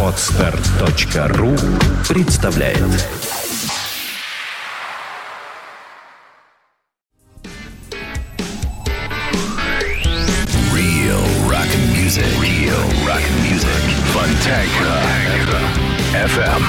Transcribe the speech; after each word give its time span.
Отстар.ру 0.00 1.56
представляет 2.08 2.78
Real 10.72 11.18
rock 11.48 11.66
music. 11.92 12.24
Real 12.40 12.78
rock 13.04 13.24
music. 13.42 13.66
Fontanka. 14.12 15.00
FM. 16.12 16.62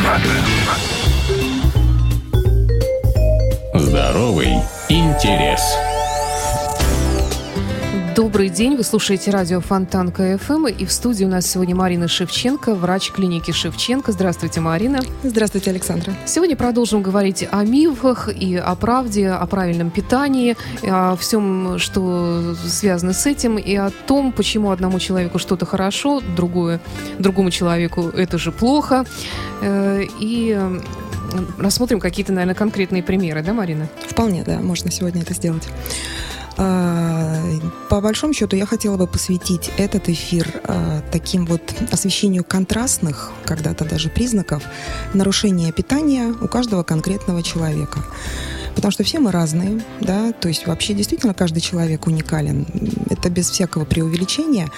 Здоровый 3.76 4.56
интерес. 4.90 5.85
Добрый 8.16 8.48
день, 8.48 8.78
вы 8.78 8.84
слушаете 8.86 9.30
радио 9.30 9.60
Фонтан 9.60 10.10
КФМ, 10.10 10.68
и 10.68 10.86
в 10.86 10.92
студии 10.94 11.26
у 11.26 11.28
нас 11.28 11.46
сегодня 11.46 11.76
Марина 11.76 12.08
Шевченко, 12.08 12.74
врач 12.74 13.12
клиники 13.12 13.52
Шевченко. 13.52 14.14
Здравствуйте, 14.14 14.62
Марина. 14.62 15.02
Здравствуйте, 15.24 15.72
Александра. 15.72 16.14
Сегодня 16.26 16.56
продолжим 16.56 17.02
говорить 17.02 17.46
о 17.52 17.66
мифах 17.66 18.30
и 18.34 18.56
о 18.56 18.74
правде, 18.76 19.32
о 19.32 19.46
правильном 19.48 19.90
питании, 19.90 20.56
о 20.82 21.18
всем, 21.18 21.78
что 21.78 22.56
связано 22.66 23.12
с 23.12 23.26
этим, 23.26 23.58
и 23.58 23.76
о 23.76 23.90
том, 24.08 24.32
почему 24.32 24.72
одному 24.72 24.98
человеку 25.00 25.38
что-то 25.38 25.66
хорошо, 25.66 26.22
другое, 26.38 26.80
другому 27.20 27.52
человеку 27.52 28.08
это 28.16 28.38
же 28.38 28.54
плохо. 28.54 29.06
Э, 29.62 30.04
И 30.22 30.58
рассмотрим 31.58 32.00
какие-то, 32.00 32.32
наверное, 32.32 32.56
конкретные 32.56 33.04
примеры, 33.04 33.44
да, 33.44 33.52
Марина? 33.52 33.90
Вполне, 34.08 34.44
да, 34.46 34.60
можно 34.60 34.90
сегодня 34.90 35.22
это 35.22 35.34
сделать. 35.34 35.68
А, 36.58 37.42
По 37.90 38.02
большому 38.02 38.34
счету 38.34 38.56
я 38.56 38.66
хотела 38.66 38.98
бы 38.98 39.08
посвятить 39.08 39.72
этот 39.78 40.10
эфир 40.10 40.62
а, 40.64 41.02
таким 41.12 41.46
вот 41.46 41.62
освещению 41.92 42.44
контрастных, 42.44 43.32
когда-то 43.46 43.86
даже 43.86 44.10
признаков 44.10 44.64
нарушения 45.14 45.72
питания 45.72 46.34
у 46.42 46.48
каждого 46.48 46.84
конкретного 46.84 47.44
человека. 47.44 48.00
Потому 48.76 48.92
что 48.92 49.04
все 49.04 49.20
мы 49.20 49.32
разные, 49.32 49.82
да, 50.02 50.32
то 50.34 50.48
есть 50.48 50.68
вообще 50.68 50.94
действительно 50.94 51.34
каждый 51.34 51.62
человек 51.62 52.08
уникален. 52.08 52.68
Это 53.10 53.30
без 53.30 53.50
всякого 53.50 53.86
преувеличения. 53.86 54.70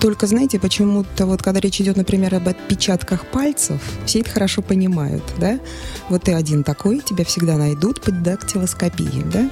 Только, 0.00 0.26
знаете, 0.26 0.58
почему-то 0.58 1.26
вот 1.26 1.42
когда 1.42 1.60
речь 1.60 1.80
идет, 1.80 1.96
например, 1.96 2.34
об 2.34 2.48
отпечатках 2.48 3.26
пальцев, 3.26 3.80
все 4.06 4.20
это 4.20 4.30
хорошо 4.30 4.62
понимают, 4.62 5.22
да. 5.38 5.60
Вот 6.08 6.24
ты 6.24 6.32
один 6.32 6.64
такой, 6.64 7.00
тебя 7.00 7.24
всегда 7.24 7.56
найдут 7.56 8.00
под 8.00 8.22
дактилоскопией, 8.22 9.24
да. 9.32 9.50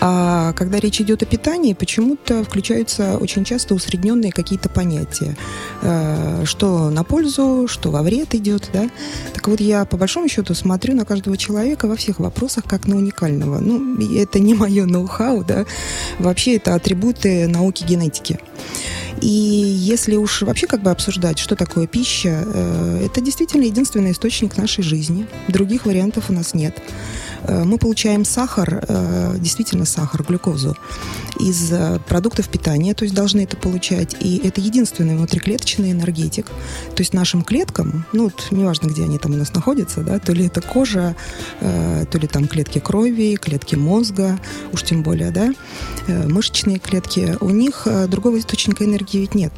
А 0.00 0.52
когда 0.54 0.78
речь 0.80 1.00
идет 1.00 1.22
о 1.22 1.26
питании, 1.26 1.74
почему-то 1.74 2.42
включаются 2.44 3.18
очень 3.18 3.44
часто 3.44 3.74
усредненные 3.74 4.32
какие-то 4.32 4.68
понятия. 4.68 5.36
Э, 5.82 6.44
Что 6.44 6.90
на 6.90 7.04
пользу, 7.04 7.66
что 7.68 7.90
во 7.90 8.02
вред 8.02 8.34
идет, 8.34 8.70
да. 8.72 8.90
Так 9.34 9.48
вот, 9.48 9.60
я 9.60 9.84
по 9.84 9.96
большому 9.96 10.28
счету 10.28 10.54
смотрю 10.54 10.94
на 10.94 11.04
каждого 11.04 11.36
человека 11.36 11.86
во 11.86 11.96
всех 11.96 12.18
вопросах 12.18 12.64
как 12.64 12.86
на 12.86 12.94
уникального. 13.26 13.58
Ну, 13.58 14.00
это 14.16 14.38
не 14.38 14.54
мое 14.54 14.86
ноу-хау, 14.86 15.44
да. 15.44 15.66
Вообще 16.18 16.56
это 16.56 16.74
атрибуты 16.74 17.46
науки 17.46 17.84
генетики. 17.84 18.38
И 19.22 19.28
если 19.28 20.16
уж 20.16 20.42
вообще 20.42 20.66
как 20.66 20.82
бы 20.82 20.90
обсуждать, 20.90 21.38
что 21.38 21.56
такое 21.56 21.86
пища, 21.86 22.44
э, 22.44 23.06
это 23.06 23.20
действительно 23.20 23.64
единственный 23.64 24.12
источник 24.12 24.56
нашей 24.56 24.84
жизни. 24.84 25.26
Других 25.48 25.86
вариантов 25.86 26.28
у 26.28 26.32
нас 26.32 26.54
нет. 26.54 26.76
Э, 27.46 27.64
Мы 27.64 27.78
получаем 27.78 28.24
сахар, 28.24 28.84
э, 28.88 29.36
действительно 29.38 29.84
сахар, 29.84 30.22
глюкозу, 30.22 30.76
из 31.38 31.72
э, 31.72 31.98
продуктов 32.08 32.48
питания, 32.48 32.94
то 32.94 33.04
есть 33.04 33.14
должны 33.14 33.42
это 33.42 33.56
получать. 33.56 34.16
И 34.20 34.40
это 34.44 34.60
единственный 34.60 35.16
внутриклеточный 35.16 35.92
энергетик. 35.92 36.46
То 36.46 37.02
есть 37.02 37.14
нашим 37.14 37.42
клеткам, 37.42 38.06
ну 38.12 38.24
вот 38.24 38.48
неважно, 38.50 38.88
где 38.88 39.04
они 39.04 39.18
там 39.18 39.32
у 39.32 39.36
нас 39.36 39.52
находятся, 39.54 40.00
да, 40.00 40.18
то 40.18 40.32
ли 40.32 40.46
это 40.46 40.60
кожа, 40.60 41.14
то 41.60 42.18
ли 42.18 42.26
там 42.26 42.48
клетки 42.48 42.78
крови, 42.78 43.36
клетки 43.36 43.76
мозга, 43.76 44.38
уж 44.72 44.82
тем 44.82 45.02
более, 45.02 45.30
да, 45.30 45.52
мышечные 46.08 46.78
клетки, 46.78 47.36
у 47.40 47.50
них 47.50 47.86
другого 48.08 48.38
источника 48.38 48.84
энергии 48.84 49.18
ведь 49.18 49.34
нет. 49.34 49.52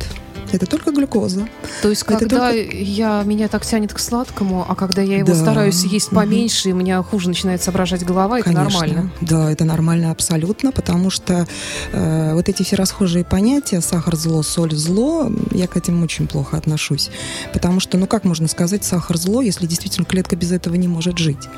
Это 0.52 0.66
только 0.66 0.90
глюкоза. 0.92 1.48
То 1.82 1.90
есть, 1.90 2.02
Это 2.02 2.18
когда 2.18 2.50
только- 2.52 2.76
я, 2.76 3.22
меня 3.24 3.48
так 3.48 3.64
тянет 3.66 3.92
к 3.92 3.98
сладкому, 3.98 4.64
а 4.68 4.74
когда 4.74 5.02
я 5.02 5.18
его 5.18 5.28
Да. 5.28 5.34
стараюсь 5.34 5.84
есть 5.84 6.10
поменьше, 6.10 6.70
и 6.70 6.72
у 6.72 6.76
меня 6.76 7.02
хуже 7.02 7.28
начинает 7.28 7.62
соображать 7.62 8.04
голова, 8.04 8.38
это 8.38 8.52
Конечно. 8.52 8.80
нормально. 8.80 9.10
Да, 9.20 9.50
это 9.52 9.64
нормально 9.64 10.10
абсолютно, 10.10 10.72
потому 10.72 11.10
что 11.10 11.46
э, 11.92 12.34
вот 12.34 12.48
эти 12.48 12.62
все 12.62 12.76
расхожие 12.76 13.24
понятия 13.24 13.80
сахар 13.80 14.16
зло, 14.16 14.42
соль 14.42 14.74
зло, 14.74 15.30
я 15.52 15.66
к 15.66 15.76
этим 15.76 16.02
очень 16.02 16.26
плохо 16.26 16.56
отношусь. 16.56 17.10
Потому 17.52 17.80
что, 17.80 17.98
ну 17.98 18.06
как 18.06 18.24
можно 18.24 18.48
сказать 18.48 18.84
сахар 18.84 19.16
зло, 19.18 19.42
если 19.42 19.66
действительно 19.66 20.04
клетка 20.06 20.36
без 20.36 20.52
этого 20.52 20.74
не 20.74 20.88
может 20.88 21.18
жить? 21.18 21.48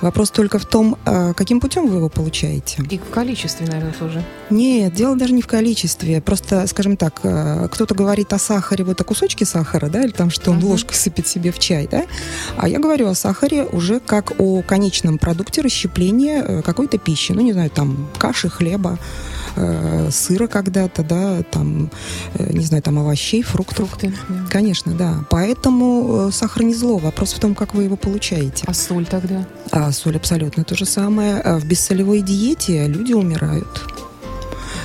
Вопрос 0.00 0.30
только 0.30 0.58
в 0.58 0.66
том, 0.66 0.96
э, 1.04 1.32
каким 1.34 1.60
путем 1.60 1.86
вы 1.88 1.96
его 1.96 2.08
получаете. 2.08 2.82
И 2.90 2.98
в 2.98 3.10
количестве, 3.10 3.66
наверное, 3.66 3.92
тоже. 3.98 4.22
Нет, 4.50 4.94
дело 4.94 5.16
даже 5.16 5.32
не 5.32 5.42
в 5.42 5.46
количестве. 5.46 6.20
Просто, 6.20 6.66
скажем 6.66 6.96
так, 6.96 7.20
э, 7.22 7.68
кто-то 7.70 7.94
говорит 7.94 8.31
о 8.32 8.38
сахаре, 8.38 8.84
вот 8.84 9.00
о 9.00 9.04
кусочке 9.04 9.44
сахара, 9.44 9.88
да, 9.88 10.02
или 10.02 10.10
там, 10.10 10.30
что 10.30 10.50
он 10.50 10.58
Мгм. 10.58 10.66
ложкой 10.68 10.94
сыпет 10.94 11.26
себе 11.26 11.52
в 11.52 11.58
чай, 11.58 11.88
да. 11.90 12.04
А 12.56 12.68
я 12.68 12.78
говорю 12.78 13.08
о 13.08 13.14
сахаре 13.14 13.64
уже 13.64 14.00
как 14.00 14.32
о 14.40 14.62
конечном 14.62 15.18
продукте 15.18 15.60
расщепления 15.62 16.42
э, 16.42 16.62
какой-то 16.62 16.98
пищи. 16.98 17.32
Ну, 17.32 17.40
не 17.42 17.52
знаю, 17.52 17.70
там, 17.70 18.08
каши, 18.18 18.48
хлеба, 18.48 18.98
э, 19.56 20.08
сыра 20.10 20.46
когда-то, 20.46 21.02
да, 21.02 21.42
там, 21.50 21.90
э, 22.34 22.52
не 22.52 22.64
знаю, 22.64 22.82
там, 22.82 22.98
овощей, 22.98 23.42
фруктов. 23.42 23.88
Фрукты. 23.90 24.12
да. 24.28 24.34
Конечно, 24.50 24.92
да. 24.94 25.24
Поэтому 25.30 26.28
э, 26.28 26.32
сахар 26.32 26.62
не 26.62 26.74
зло. 26.74 26.98
Вопрос 26.98 27.32
в 27.32 27.40
том, 27.40 27.54
как 27.54 27.74
вы 27.74 27.84
его 27.84 27.96
получаете. 27.96 28.64
А 28.66 28.74
соль 28.74 29.06
тогда? 29.06 29.46
А 29.70 29.90
соль 29.92 30.16
абсолютно 30.16 30.64
то 30.64 30.74
же 30.74 30.84
самое. 30.86 31.36
А 31.40 31.58
В 31.58 31.64
бессолевой 31.64 32.22
диете 32.22 32.86
люди 32.86 33.12
умирают. 33.12 33.82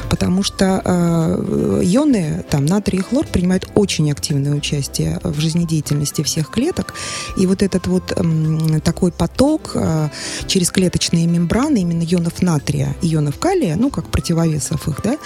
Потому 0.10 0.44
что 0.44 0.82
э, 0.84 1.82
ионы, 1.84 2.44
там, 2.50 2.66
натрий 2.66 3.00
и 3.00 3.02
хлор 3.02 3.26
принимают 3.28 3.68
очень 3.76 4.12
активное 4.12 4.54
участие 4.54 5.20
в 5.24 5.40
жизнедеятельности 5.40 6.24
всех 6.24 6.50
клеток. 6.50 6.94
И 7.38 7.46
вот 7.46 7.62
этот 7.62 7.88
вот 7.88 8.14
м, 8.18 8.82
такой 8.82 9.12
поток 9.12 9.72
э, 9.76 10.10
через 10.48 10.72
клеточные 10.72 11.28
мембраны 11.28 11.80
именно 11.82 12.04
ионов 12.04 12.42
натрия, 12.42 12.96
ионов 13.02 13.38
калия, 13.40 13.76
ну, 13.76 13.90
как 13.90 14.08
противовесов 14.10 14.88
их, 14.88 15.02
да, 15.04 15.18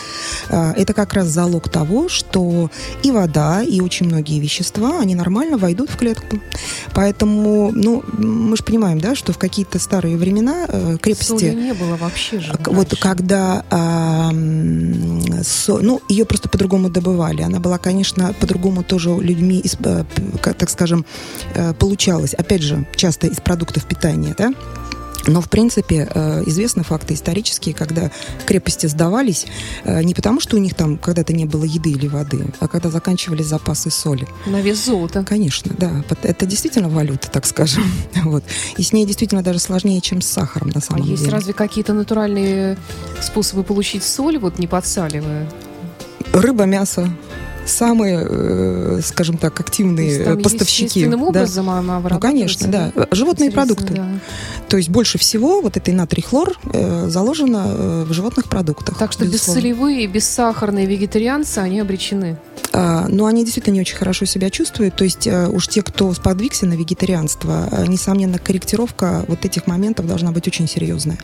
э, 0.50 0.74
это 0.82 0.94
как 0.94 1.14
раз 1.14 1.28
залог 1.28 1.70
того, 1.70 2.10
что 2.10 2.70
и 3.04 3.12
вода, 3.12 3.62
и 3.64 3.82
очень 3.82 4.08
многие 4.08 4.40
вещества, 4.40 5.00
они 5.00 5.16
нормально 5.16 5.58
войдут 5.58 5.90
в 5.90 5.98
клетку. 5.98 6.40
Поэтому, 6.94 7.72
ну, 7.74 8.04
мы 8.14 8.58
же 8.58 8.64
понимаем, 8.64 9.00
да, 9.00 9.16
что 9.16 9.34
в 9.34 9.38
какие-то 9.38 9.80
старые 9.80 10.18
времена 10.18 10.66
э, 10.68 10.98
крепости... 11.02 11.32
Соли 11.32 11.56
не 11.56 11.74
было 11.74 11.96
вообще 11.96 12.40
же. 12.40 12.54
Вот 12.66 12.90
раньше. 12.90 12.98
когда, 12.98 13.66
м, 13.70 14.71
со- 15.44 15.80
ну, 15.80 16.02
ее 16.10 16.26
просто 16.26 16.50
по-другому 16.50 16.90
добывали. 16.90 17.42
Она 17.42 17.60
была, 17.60 17.78
конечно, 17.78 18.34
по-другому 18.40 18.84
тоже 18.84 19.10
людьми, 19.10 19.64
э, 19.84 20.04
так 20.58 20.70
скажем, 20.70 21.06
э, 21.56 21.74
получалась. 21.74 22.34
Опять 22.34 22.62
же, 22.62 22.86
часто 22.96 23.28
из 23.28 23.40
продуктов 23.40 23.86
питания, 23.86 24.36
да. 24.38 24.54
Но, 25.28 25.42
в 25.42 25.50
принципе, 25.50 26.08
э, 26.14 26.44
известны 26.48 26.84
факты 26.84 27.14
исторические, 27.14 27.76
когда 27.76 28.12
крепости 28.46 28.88
сдавались 28.88 29.46
э, 29.84 30.02
не 30.04 30.14
потому, 30.14 30.40
что 30.40 30.56
у 30.58 30.60
них 30.60 30.74
там 30.74 30.98
когда-то 30.98 31.34
не 31.34 31.46
было 31.46 31.64
еды 31.64 31.92
или 31.92 32.08
воды, 32.08 32.46
а 32.60 32.68
когда 32.68 32.90
заканчивались 32.90 33.46
запасы 33.46 33.90
соли. 33.92 34.28
На 34.46 34.62
вес 34.62 34.84
золота. 34.86 35.24
Конечно, 35.24 35.74
да. 35.78 36.04
Это 36.24 36.46
действительно 36.46 36.90
валюта, 36.90 37.30
так 37.30 37.46
скажем. 37.46 37.84
Вот. 38.24 38.44
И 38.78 38.84
с 38.84 38.94
ней 38.94 39.06
действительно 39.06 39.42
даже 39.44 39.60
сложнее, 39.60 40.00
чем 40.02 40.22
с 40.22 40.28
сахаром, 40.28 40.70
на 40.70 40.80
А 40.80 40.82
самом 40.82 41.04
есть 41.06 41.24
деле. 41.24 41.32
разве 41.34 41.54
какие-то 41.54 41.94
натуральные 41.94 42.78
способы 43.22 43.64
получить 43.64 44.04
соль, 44.04 44.38
вот 44.38 44.60
не 44.60 44.68
подсаливая? 44.68 45.48
Рыба, 46.34 46.66
мясо. 46.66 47.10
Самые, 47.66 48.26
э, 48.28 49.00
скажем 49.04 49.38
так, 49.38 49.54
То 49.56 49.62
есть 49.62 49.70
активные 49.70 50.24
там 50.24 50.42
поставщики. 50.42 50.84
естественным 50.86 51.20
Да. 51.20 51.26
образом 51.28 51.70
она 51.70 52.00
Ну, 52.00 52.20
конечно, 52.20 52.68
да. 52.68 52.92
Животные 53.12 53.50
Интересно, 53.50 53.76
продукты. 53.76 53.94
да. 53.94 54.08
То 54.68 54.78
есть 54.78 54.90
больше 54.90 55.18
всего 55.18 55.62
вот 55.62 55.78
этой 55.78 55.94
натрий-хлор 55.94 56.58
э, 56.74 57.08
заложено 57.10 57.64
э, 57.68 58.04
в 58.08 58.14
животных 58.14 58.50
продуктах. 58.50 58.98
Так 58.98 59.12
что 59.12 59.26
безусловно. 59.26 59.60
бессолевые, 59.60 60.08
бессахарные 60.08 60.86
вегетарианцы, 60.86 61.60
они 61.60 61.80
обречены. 61.80 62.38
А, 62.74 63.08
но 63.10 63.26
они 63.26 63.44
действительно 63.44 63.74
не 63.76 63.82
очень 63.82 63.98
хорошо 63.98 64.26
себя 64.26 64.50
чувствуют. 64.50 64.96
То 64.96 65.04
есть 65.04 65.28
э, 65.28 65.48
уж 65.48 65.68
те, 65.68 65.82
кто 65.82 66.14
сподвигся 66.14 66.66
на 66.66 66.74
вегетарианство, 66.74 67.68
э, 67.72 67.86
несомненно, 67.88 68.40
корректировка 68.40 69.26
вот 69.28 69.44
этих 69.46 69.68
моментов 69.68 70.08
должна 70.08 70.32
быть 70.32 70.48
очень 70.48 70.68
серьезная. 70.68 71.18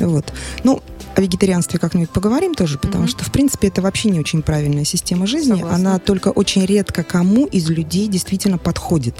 Вот. 0.00 0.32
Ну, 0.64 0.82
о 1.18 1.20
вегетарианстве 1.20 1.80
как-нибудь 1.80 2.10
поговорим 2.10 2.54
тоже, 2.54 2.78
потому 2.78 3.04
mm-hmm. 3.04 3.08
что, 3.08 3.24
в 3.24 3.32
принципе, 3.32 3.66
это 3.66 3.82
вообще 3.82 4.08
не 4.08 4.20
очень 4.20 4.40
правильная 4.40 4.84
система 4.84 5.26
жизни. 5.26 5.54
Согласна. 5.54 5.74
Она 5.74 5.98
только 5.98 6.28
очень 6.28 6.64
редко 6.64 7.02
кому 7.02 7.46
из 7.46 7.68
людей 7.68 8.06
действительно 8.06 8.56
подходит. 8.56 9.16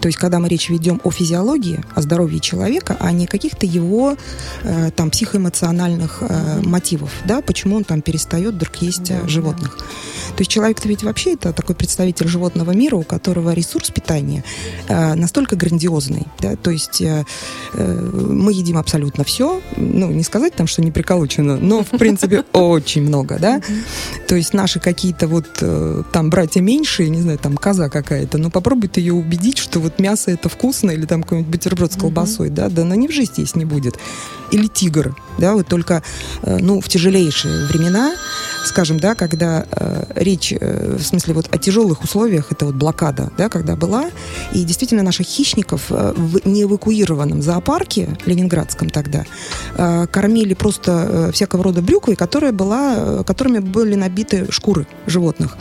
То 0.00 0.08
есть, 0.08 0.16
когда 0.16 0.38
мы 0.38 0.48
речь 0.48 0.70
ведем 0.70 1.02
о 1.04 1.10
физиологии, 1.10 1.84
о 1.94 2.00
здоровье 2.00 2.40
человека, 2.40 2.96
а 2.98 3.12
не 3.12 3.26
каких-то 3.26 3.66
его 3.66 4.16
э, 4.62 4.90
там 4.96 5.10
психоэмоциональных 5.10 6.22
э, 6.22 6.26
mm-hmm. 6.26 6.66
мотивов, 6.66 7.10
да, 7.26 7.42
почему 7.42 7.76
он 7.76 7.84
там 7.84 8.00
перестает 8.00 8.54
вдруг 8.54 8.76
есть 8.76 9.10
mm-hmm. 9.10 9.28
животных. 9.28 9.76
То 10.28 10.40
есть 10.40 10.50
человек-то 10.50 10.88
ведь 10.88 11.02
вообще 11.02 11.34
это 11.34 11.52
такой 11.52 11.74
представитель 11.74 12.26
животного 12.26 12.70
мира, 12.70 12.96
у 12.96 13.02
которого 13.02 13.52
ресурс 13.52 13.90
питания 13.90 14.44
э, 14.88 15.14
настолько 15.14 15.56
грандиозный, 15.56 16.26
да, 16.40 16.56
то 16.56 16.70
есть 16.70 17.02
э, 17.02 17.26
э, 17.74 18.10
мы 18.14 18.52
едим 18.52 18.78
абсолютно 18.78 19.24
все, 19.24 19.60
ну, 19.76 20.10
не 20.10 20.22
сказать 20.22 20.54
там, 20.54 20.66
что 20.66 20.80
не 20.80 20.90
приколочено, 20.90 21.33
но, 21.42 21.84
в 21.84 21.90
принципе, 21.90 22.44
очень 22.52 23.02
много, 23.02 23.38
да, 23.38 23.60
то 24.28 24.34
есть 24.34 24.54
наши 24.54 24.80
какие-то 24.80 25.28
вот 25.28 25.46
э, 25.60 26.02
там 26.12 26.30
братья 26.30 26.60
меньшие, 26.60 27.08
не 27.08 27.20
знаю, 27.20 27.38
там 27.38 27.56
коза 27.56 27.88
какая-то, 27.88 28.38
но 28.38 28.50
попробуй 28.50 28.88
ты 28.88 29.00
ее 29.00 29.14
убедить, 29.14 29.58
что 29.58 29.80
вот 29.80 29.98
мясо 29.98 30.30
это 30.30 30.48
вкусно, 30.48 30.90
или 30.90 31.06
там 31.06 31.22
какой-нибудь 31.22 31.50
бутерброд 31.50 31.92
с 31.92 31.96
колбасой, 31.96 32.50
да, 32.50 32.68
да 32.68 32.82
она 32.82 32.96
ни 32.96 33.06
в 33.06 33.12
жизни 33.12 33.44
есть 33.44 33.56
не 33.56 33.64
будет. 33.64 33.98
Или 34.50 34.66
тигр, 34.66 35.16
да, 35.38 35.54
вот 35.54 35.66
только, 35.68 36.02
э, 36.42 36.58
ну, 36.60 36.80
в 36.80 36.88
тяжелейшие 36.88 37.66
времена, 37.66 38.14
скажем, 38.64 38.98
да, 38.98 39.14
когда 39.14 39.66
э, 39.70 40.04
речь, 40.14 40.52
э, 40.58 40.96
в 40.98 41.02
смысле, 41.02 41.34
вот 41.34 41.48
о 41.54 41.58
тяжелых 41.58 42.02
условиях, 42.02 42.52
это 42.52 42.66
вот 42.66 42.74
блокада, 42.74 43.30
да, 43.36 43.48
когда 43.48 43.76
была, 43.76 44.10
и 44.52 44.64
действительно 44.64 45.02
наших 45.02 45.26
хищников 45.26 45.86
э, 45.90 46.12
в 46.16 46.46
неэвакуированном 46.46 47.42
зоопарке, 47.42 48.08
ленинградском 48.26 48.90
тогда, 48.90 49.24
э, 49.76 50.06
кормили 50.10 50.54
просто 50.54 51.28
э, 51.28 51.32
всякого 51.32 51.64
рода 51.64 51.82
брюквой, 51.82 52.16
которая 52.16 52.52
была, 52.52 52.94
э, 52.96 53.24
которыми 53.26 53.58
были 53.58 53.94
набиты 53.94 54.50
шкуры 54.50 54.86
животных. 55.06 55.56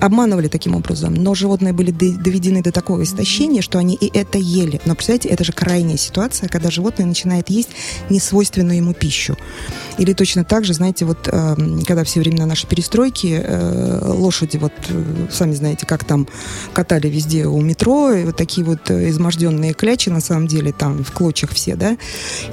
Обманывали 0.00 0.48
таким 0.48 0.74
образом, 0.74 1.14
но 1.14 1.34
животные 1.34 1.72
были 1.72 1.90
доведены 1.90 2.62
до 2.62 2.72
такого 2.72 3.02
истощения, 3.02 3.62
что 3.62 3.78
они 3.78 3.94
и 3.94 4.10
это 4.16 4.38
ели. 4.38 4.80
Но, 4.84 4.94
представляете, 4.94 5.28
это 5.28 5.44
же 5.44 5.52
крайняя 5.52 5.96
ситуация, 5.96 6.48
когда 6.48 6.70
животное 6.70 7.06
начинает 7.06 7.50
есть 7.50 7.70
несвойственную 8.10 8.76
ему 8.76 8.94
пищу. 8.94 9.36
Или 9.98 10.12
точно 10.12 10.44
так 10.44 10.64
же, 10.64 10.74
знаете, 10.74 11.04
вот 11.04 11.28
э, 11.30 11.56
когда 11.86 12.04
все 12.04 12.20
времена 12.42 12.46
нашей 12.46 12.66
перестройки 12.66 13.40
э, 13.42 14.00
лошади, 14.04 14.56
вот 14.58 14.72
э, 14.88 15.26
сами 15.30 15.54
знаете, 15.54 15.86
как 15.86 16.04
там 16.04 16.26
катали 16.72 17.08
везде 17.08 17.46
у 17.46 17.60
метро, 17.60 18.12
и 18.12 18.24
вот 18.24 18.36
такие 18.36 18.64
вот 18.64 18.90
изможденные 18.90 19.72
клячи, 19.72 20.10
на 20.10 20.20
самом 20.20 20.46
деле, 20.46 20.72
там 20.72 21.04
в 21.04 21.12
клочьях 21.12 21.50
все, 21.52 21.76
да, 21.76 21.96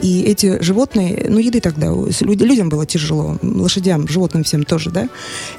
и 0.02 0.22
эти 0.22 0.62
животные, 0.62 1.28
ну, 1.30 1.40
еды 1.40 1.60
тогда, 1.60 1.88
людям 2.22 2.70
было 2.70 2.86
тяжело, 2.86 3.38
лошадям, 3.42 4.08
животным 4.08 4.44
всем 4.44 4.64
тоже, 4.64 4.92
да, 4.92 5.10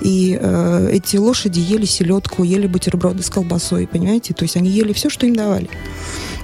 и 0.01 0.39
э, 0.41 0.91
эти 0.93 1.17
лошади 1.17 1.61
ели 1.61 1.87
селедку, 1.87 2.45
ели 2.45 2.67
бутерброды 2.67 3.23
с 3.23 3.31
колбасой, 3.31 3.87
понимаете, 3.87 4.35
то 4.35 4.45
есть 4.45 4.57
они 4.57 4.71
ели 4.71 4.93
все, 4.93 5.11
что 5.11 5.27
им 5.27 5.35
давали. 5.35 5.69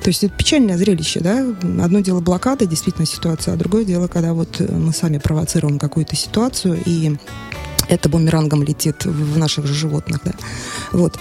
То 0.03 0.11
есть 0.11 0.23
это 0.23 0.33
печальное 0.37 0.79
зрелище, 0.79 1.19
да. 1.19 1.45
Одно 1.83 1.99
дело 1.99 2.21
блокада, 2.21 2.65
действительно 2.65 3.07
ситуация, 3.07 3.55
а 3.55 3.57
другое 3.57 3.85
дело, 3.85 4.07
когда 4.07 4.35
вот 4.35 4.61
мы 4.61 4.93
сами 4.93 5.19
провоцируем 5.19 5.81
какую-то 5.81 6.15
ситуацию 6.15 6.79
и 6.87 7.17
это 7.89 8.09
бумерангом 8.09 8.63
летит 8.63 9.05
в 9.05 9.39
наших 9.39 9.67
же 9.67 9.75
животных, 9.75 10.21
да. 10.25 10.33
Вот. 10.93 11.19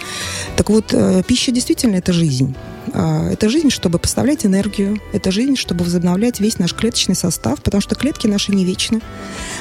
Так 0.55 0.69
вот, 0.69 0.93
э, 0.93 1.23
пища 1.27 1.51
действительно 1.51 1.95
это 1.95 2.13
жизнь. 2.13 2.55
А, 2.93 3.29
это 3.29 3.49
жизнь, 3.49 3.69
чтобы 3.69 3.99
поставлять 3.99 4.45
энергию, 4.45 4.99
это 5.13 5.31
жизнь, 5.31 5.55
чтобы 5.55 5.83
возобновлять 5.83 6.39
весь 6.39 6.59
наш 6.59 6.73
клеточный 6.73 7.15
состав, 7.15 7.61
потому 7.61 7.81
что 7.81 7.95
клетки 7.95 8.27
наши 8.27 8.51
не 8.51 8.65
вечны. 8.65 9.01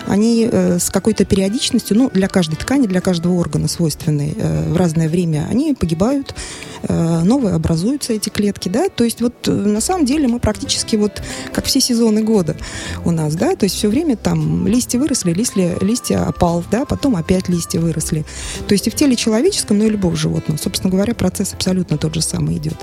Они 0.07 0.49
э, 0.51 0.79
с 0.79 0.91
какой-то 0.91 1.25
периодичностью, 1.25 1.97
ну, 1.97 2.11
для 2.11 2.29
каждой 2.29 2.57
ткани, 2.57 2.87
для 2.87 3.01
каждого 3.01 3.35
органа 3.35 3.69
свойственной 3.69 4.35
э, 4.37 4.73
в 4.73 4.77
разное 4.77 5.09
время, 5.09 5.47
они 5.51 5.75
погибают, 5.75 6.35
э, 6.83 7.23
новые 7.25 7.55
образуются 7.55 8.13
эти 8.13 8.29
клетки, 8.29 8.69
да, 8.69 8.89
то 8.89 9.05
есть 9.05 9.21
вот 9.21 9.47
на 9.47 9.81
самом 9.81 10.05
деле 10.05 10.29
мы 10.29 10.39
практически 10.39 10.97
вот 10.97 11.23
как 11.53 11.65
все 11.65 11.81
сезоны 11.81 12.23
года 12.23 12.57
у 13.05 13.11
нас, 13.11 13.35
да, 13.35 13.57
то 13.57 13.65
есть 13.65 13.77
все 13.77 13.89
время 13.89 14.17
там 14.17 14.67
листья 14.67 14.99
выросли, 14.99 15.33
листья, 15.33 15.77
листья 15.81 16.27
опал, 16.27 16.65
да, 16.71 16.85
потом 16.85 17.17
опять 17.17 17.49
листья 17.49 17.81
выросли. 17.81 18.25
То 18.67 18.73
есть 18.73 18.87
и 18.87 18.91
в 18.91 18.95
теле 18.95 19.17
человеческом, 19.17 19.79
ну 19.79 19.87
и 19.87 19.91
любого 19.91 20.17
животного, 20.17 20.59
собственно 20.59 20.91
говоря, 20.91 21.15
процесс 21.15 21.55
абсолютно 21.55 21.99
тот 21.99 22.15
же 22.15 22.23
самый 22.23 22.57
идет. 22.57 22.77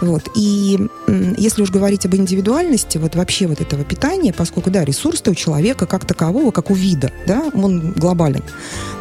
Вот. 0.00 0.28
И 0.34 0.88
если 1.36 1.62
уж 1.62 1.70
говорить 1.70 2.06
об 2.06 2.14
индивидуальности, 2.14 2.98
вот 2.98 3.14
вообще 3.14 3.46
вот 3.46 3.60
этого 3.60 3.84
питания, 3.84 4.32
поскольку, 4.32 4.70
да, 4.70 4.84
ресурс-то 4.84 5.30
у 5.30 5.34
человека 5.34 5.86
как 5.86 6.04
такового, 6.04 6.50
как 6.50 6.70
у 6.70 6.74
вида, 6.74 7.12
да, 7.26 7.44
он 7.54 7.92
глобален. 7.92 8.42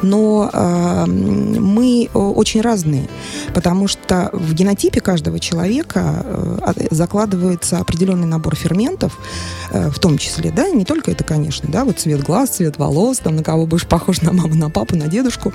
Но 0.02 0.50
э, 0.52 1.06
мы 1.06 2.10
очень 2.14 2.62
разные, 2.62 3.08
потому 3.54 3.88
что 3.88 4.30
в 4.34 4.54
генотипе 4.54 5.02
каждого 5.02 5.40
человека 5.40 6.26
э, 6.26 6.88
закладывается 6.92 7.78
определенный 7.78 8.28
набор 8.28 8.56
ферментов, 8.56 9.18
э, 9.72 9.90
в 9.90 10.00
том 10.00 10.18
числе, 10.18 10.52
да, 10.52 10.70
не 10.70 10.86
только 10.86 11.12
это, 11.12 11.24
конечно, 11.24 11.70
да, 11.72 11.84
вот 11.86 12.00
цвет 12.00 12.24
глаз, 12.24 12.50
цвет 12.50 12.78
волос, 12.78 13.20
там, 13.20 13.36
на 13.36 13.44
кого 13.44 13.66
будешь 13.66 13.86
похож, 13.86 14.22
на 14.22 14.34
маму, 14.34 14.56
на 14.56 14.70
папу, 14.70 14.96
на 14.96 15.08
дедушку, 15.08 15.54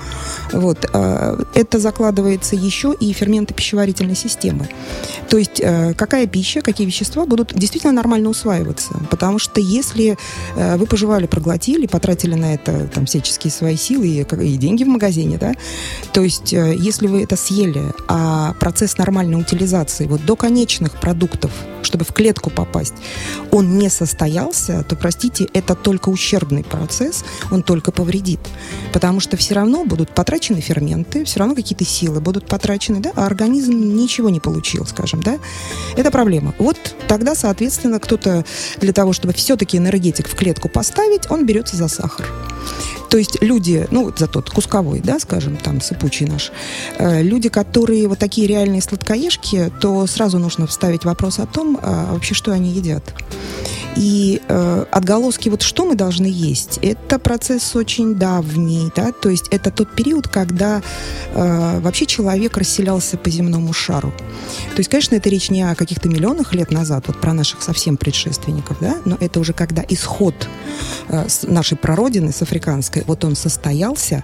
вот, 0.51 0.89
э, 0.91 1.43
это 1.53 1.79
закладывается 1.79 2.55
еще 2.55 2.93
и 2.99 3.13
ферменты 3.13 3.53
пищеварительной 3.53 4.15
системы. 4.15 4.67
То 5.29 5.37
есть 5.37 5.59
э, 5.59 5.93
какая 5.93 6.27
пища, 6.27 6.61
какие 6.61 6.87
вещества 6.87 7.25
будут 7.25 7.53
действительно 7.53 7.93
нормально 7.93 8.29
усваиваться. 8.29 8.93
Потому 9.09 9.39
что 9.39 9.59
если 9.59 10.17
э, 10.55 10.77
вы 10.77 10.85
пожевали, 10.85 11.25
проглотили, 11.25 11.87
потратили 11.87 12.35
на 12.35 12.53
это 12.53 12.87
там 12.87 13.05
всяческие 13.05 13.51
свои 13.51 13.75
силы 13.75 14.07
и, 14.07 14.21
и 14.21 14.57
деньги 14.57 14.83
в 14.83 14.87
магазине, 14.87 15.37
да, 15.37 15.53
то 16.13 16.21
есть 16.21 16.53
э, 16.53 16.75
если 16.77 17.07
вы 17.07 17.23
это 17.23 17.35
съели, 17.35 17.83
а 18.07 18.53
процесс 18.59 18.97
нормальной 18.97 19.39
утилизации 19.39 20.07
вот 20.07 20.25
до 20.25 20.35
конечных 20.35 20.99
продуктов, 20.99 21.51
чтобы 21.81 22.05
в 22.05 22.13
клетку 22.13 22.49
попасть, 22.49 22.93
он 23.51 23.77
не 23.77 23.89
состоялся, 23.89 24.83
то, 24.83 24.95
простите, 24.95 25.47
это 25.53 25.75
только 25.75 26.09
ущербный 26.09 26.63
процесс, 26.63 27.23
он 27.51 27.63
только 27.63 27.91
повредит. 27.91 28.39
Потому 28.93 29.19
что 29.19 29.37
все 29.37 29.55
равно 29.55 29.85
будут 29.85 30.13
потрачены 30.13 30.61
ферменты, 30.61 31.25
все 31.25 31.39
равно 31.39 31.55
какие-то 31.55 31.85
силы 31.85 32.19
будут 32.21 32.47
потрачены, 32.47 32.99
да, 32.99 33.11
а 33.15 33.25
организм 33.25 33.95
ничего 33.95 34.29
не 34.29 34.39
получил, 34.39 34.84
скажем 34.87 35.05
скажем, 35.05 35.21
да, 35.21 35.39
это 35.95 36.11
проблема. 36.11 36.53
Вот 36.57 36.77
тогда, 37.07 37.35
соответственно, 37.35 37.99
кто-то 37.99 38.43
для 38.79 38.93
того, 38.93 39.13
чтобы 39.13 39.33
все-таки 39.33 39.77
энергетик 39.77 40.27
в 40.27 40.35
клетку 40.35 40.69
поставить, 40.69 41.29
он 41.29 41.45
берется 41.45 41.75
за 41.75 41.87
сахар. 41.87 42.27
То 43.09 43.17
есть 43.17 43.41
люди, 43.41 43.87
ну, 43.91 44.11
за 44.17 44.27
тот 44.27 44.49
кусковой, 44.49 44.99
да, 44.99 45.19
скажем, 45.19 45.57
там, 45.57 45.79
сыпучий 45.79 46.25
наш, 46.25 46.51
э, 46.97 47.21
люди, 47.21 47.49
которые 47.49 48.07
вот 48.07 48.19
такие 48.19 48.47
реальные 48.47 48.81
сладкоежки, 48.81 49.71
то 49.79 50.05
сразу 50.07 50.39
нужно 50.39 50.67
вставить 50.67 51.05
вопрос 51.05 51.39
о 51.39 51.45
том, 51.45 51.79
а 51.81 52.13
вообще, 52.13 52.33
что 52.33 52.51
они 52.51 52.71
едят. 52.71 53.13
И 53.95 54.41
э, 54.47 54.85
отголоски, 54.91 55.49
вот 55.49 55.61
что 55.61 55.85
мы 55.85 55.95
должны 55.95 56.25
есть, 56.25 56.79
это 56.81 57.17
процесс 57.17 57.75
очень 57.75 58.15
давний, 58.15 58.91
да, 58.95 59.11
то 59.11 59.29
есть 59.29 59.47
это 59.51 59.71
тот 59.71 59.95
период, 59.95 60.27
когда 60.27 60.81
э, 61.33 61.79
вообще 61.79 62.05
человек 62.05 62.57
расселялся 62.57 63.17
по 63.17 63.29
земному 63.29 63.71
шару. 63.71 64.13
То 64.71 64.79
есть, 64.79 64.89
конечно, 64.89 65.15
это 65.15 65.29
речь 65.29 65.49
не 65.49 65.63
о 65.63 65.75
каких-то 65.75 66.09
миллионах 66.09 66.53
лет 66.53 66.71
назад, 66.71 67.05
вот 67.07 67.21
про 67.21 67.33
наших 67.33 67.61
совсем 67.61 67.95
предшественников, 67.95 68.77
да, 68.81 68.97
но 69.05 69.17
это 69.19 69.39
уже 69.39 69.53
когда 69.53 69.83
исход 69.87 70.35
э, 71.07 71.27
нашей 71.43 71.77
прародины, 71.77 72.31
с 72.31 72.41
африканской, 72.41 73.03
вот 73.07 73.23
он 73.23 73.35
состоялся, 73.35 74.23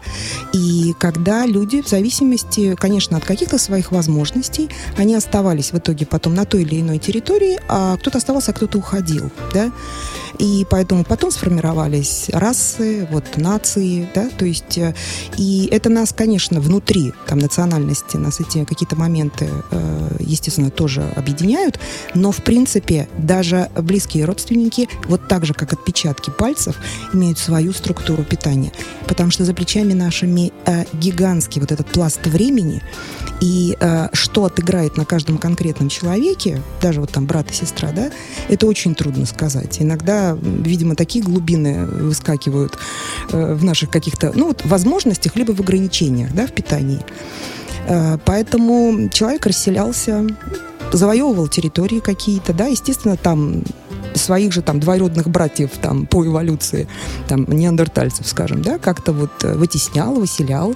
и 0.53 0.93
когда 0.99 1.45
люди 1.45 1.81
в 1.81 1.87
зависимости, 1.87 2.75
конечно, 2.75 3.17
от 3.17 3.25
каких-то 3.25 3.57
своих 3.57 3.91
возможностей, 3.91 4.69
они 4.97 5.15
оставались 5.15 5.71
в 5.71 5.77
итоге 5.77 6.05
потом 6.05 6.33
на 6.33 6.45
той 6.45 6.63
или 6.63 6.81
иной 6.81 6.97
территории, 6.97 7.59
а 7.69 7.95
кто-то 7.97 8.17
оставался, 8.17 8.51
а 8.51 8.53
кто-то 8.53 8.77
уходил, 8.77 9.31
да, 9.53 9.60
да, 9.61 9.71
и 10.39 10.65
поэтому 10.69 11.03
потом 11.03 11.31
сформировались 11.31 12.29
расы, 12.31 13.07
вот 13.11 13.37
нации, 13.37 14.09
да, 14.15 14.29
то 14.29 14.45
есть, 14.45 14.77
э, 14.77 14.95
и 15.37 15.67
это 15.71 15.89
нас, 15.89 16.13
конечно, 16.13 16.59
внутри 16.59 17.13
там 17.27 17.39
национальности, 17.39 18.17
нас 18.17 18.39
эти 18.39 18.63
какие-то 18.65 18.95
моменты, 18.95 19.49
э, 19.71 20.15
естественно, 20.19 20.71
тоже 20.71 21.03
объединяют, 21.15 21.79
но, 22.15 22.31
в 22.31 22.37
принципе, 22.37 23.07
даже 23.17 23.69
близкие 23.75 24.25
родственники, 24.25 24.89
вот 25.05 25.27
так 25.27 25.45
же, 25.45 25.53
как 25.53 25.73
отпечатки 25.73 26.31
пальцев, 26.31 26.75
имеют 27.13 27.37
свою 27.37 27.73
структуру 27.73 28.23
питания, 28.23 28.71
потому 29.07 29.31
что 29.31 29.45
за 29.45 29.53
плечами 29.53 29.93
нашими 29.93 30.51
э, 30.65 30.85
гигантский 30.93 31.61
вот 31.61 31.71
этот 31.71 31.87
пласт 31.87 32.25
времени, 32.25 32.81
и 33.41 33.75
э, 33.79 34.07
что 34.13 34.45
отыграет 34.45 34.95
на 34.97 35.03
каждом 35.03 35.37
конкретном 35.37 35.89
человеке, 35.89 36.61
даже 36.81 37.01
вот 37.01 37.11
там 37.11 37.25
брат 37.25 37.49
и 37.51 37.53
сестра, 37.53 37.91
да, 37.91 38.11
это 38.47 38.67
очень 38.67 38.95
трудно 38.95 39.25
сказать. 39.25 39.81
Иногда, 39.81 40.37
видимо, 40.41 40.95
такие 40.95 41.25
глубины 41.25 41.85
выскакивают 41.85 42.77
э, 43.31 43.53
в 43.55 43.63
наших 43.63 43.89
каких-то, 43.89 44.31
ну 44.35 44.47
вот, 44.47 44.63
возможностях, 44.63 45.35
либо 45.35 45.53
в 45.53 45.59
ограничениях, 45.59 46.33
да, 46.33 46.45
в 46.45 46.51
питании. 46.51 47.01
Э, 47.87 48.19
поэтому 48.23 49.09
человек 49.09 49.47
расселялся, 49.47 50.25
завоевывал 50.93 51.47
территории 51.47 51.99
какие-то, 51.99 52.53
да, 52.53 52.67
естественно, 52.67 53.17
там 53.17 53.63
своих 54.15 54.51
же 54.51 54.61
там 54.61 54.79
двоюродных 54.79 55.29
братьев 55.29 55.71
там 55.81 56.05
по 56.05 56.25
эволюции, 56.25 56.87
там 57.27 57.45
неандертальцев, 57.47 58.27
скажем, 58.27 58.61
да, 58.61 58.77
как-то 58.77 59.13
вот 59.13 59.31
э, 59.43 59.53
вытеснял, 59.53 60.13
выселял. 60.15 60.75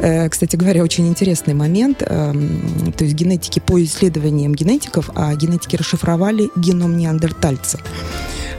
Э, 0.00 0.28
кстати 0.28 0.56
говоря, 0.56 0.82
очень 0.82 1.08
интересный 1.08 1.54
момент. 1.54 2.02
Эм, 2.06 2.92
то 2.96 3.04
есть 3.04 3.16
генетики 3.16 3.60
по 3.60 3.82
исследованиям 3.82 4.54
генетиков, 4.54 5.10
а 5.14 5.34
генетики 5.34 5.76
расшифровали 5.76 6.50
геном 6.56 6.96
неандертальца 6.96 7.78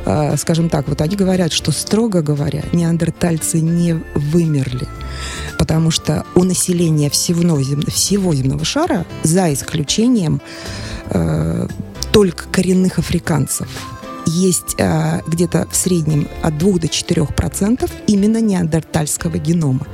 э, 0.05 0.37
скажем 0.37 0.69
так, 0.69 0.87
вот 0.87 1.01
они 1.01 1.15
говорят, 1.15 1.51
что, 1.51 1.71
строго 1.71 2.21
говоря, 2.21 2.63
неандертальцы 2.73 3.59
не 3.61 3.93
вымерли, 4.15 4.87
потому 5.57 5.91
что 5.91 6.25
у 6.35 6.43
населения 6.43 7.09
всего, 7.09 7.59
всего 7.89 8.33
земного 8.33 8.65
шара, 8.65 9.05
за 9.23 9.53
исключением 9.53 10.41
э, 11.09 11.67
только 12.11 12.45
коренных 12.49 12.99
африканцев, 12.99 13.67
есть 14.29 14.75
э, 14.77 15.21
где-то 15.27 15.67
в 15.69 15.75
среднем 15.75 16.27
от 16.41 16.57
2 16.57 16.79
до 16.79 16.87
4 16.87 17.25
процентов 17.25 17.91
именно 18.07 18.39
неандертальского 18.39 19.37
генома. 19.37 19.85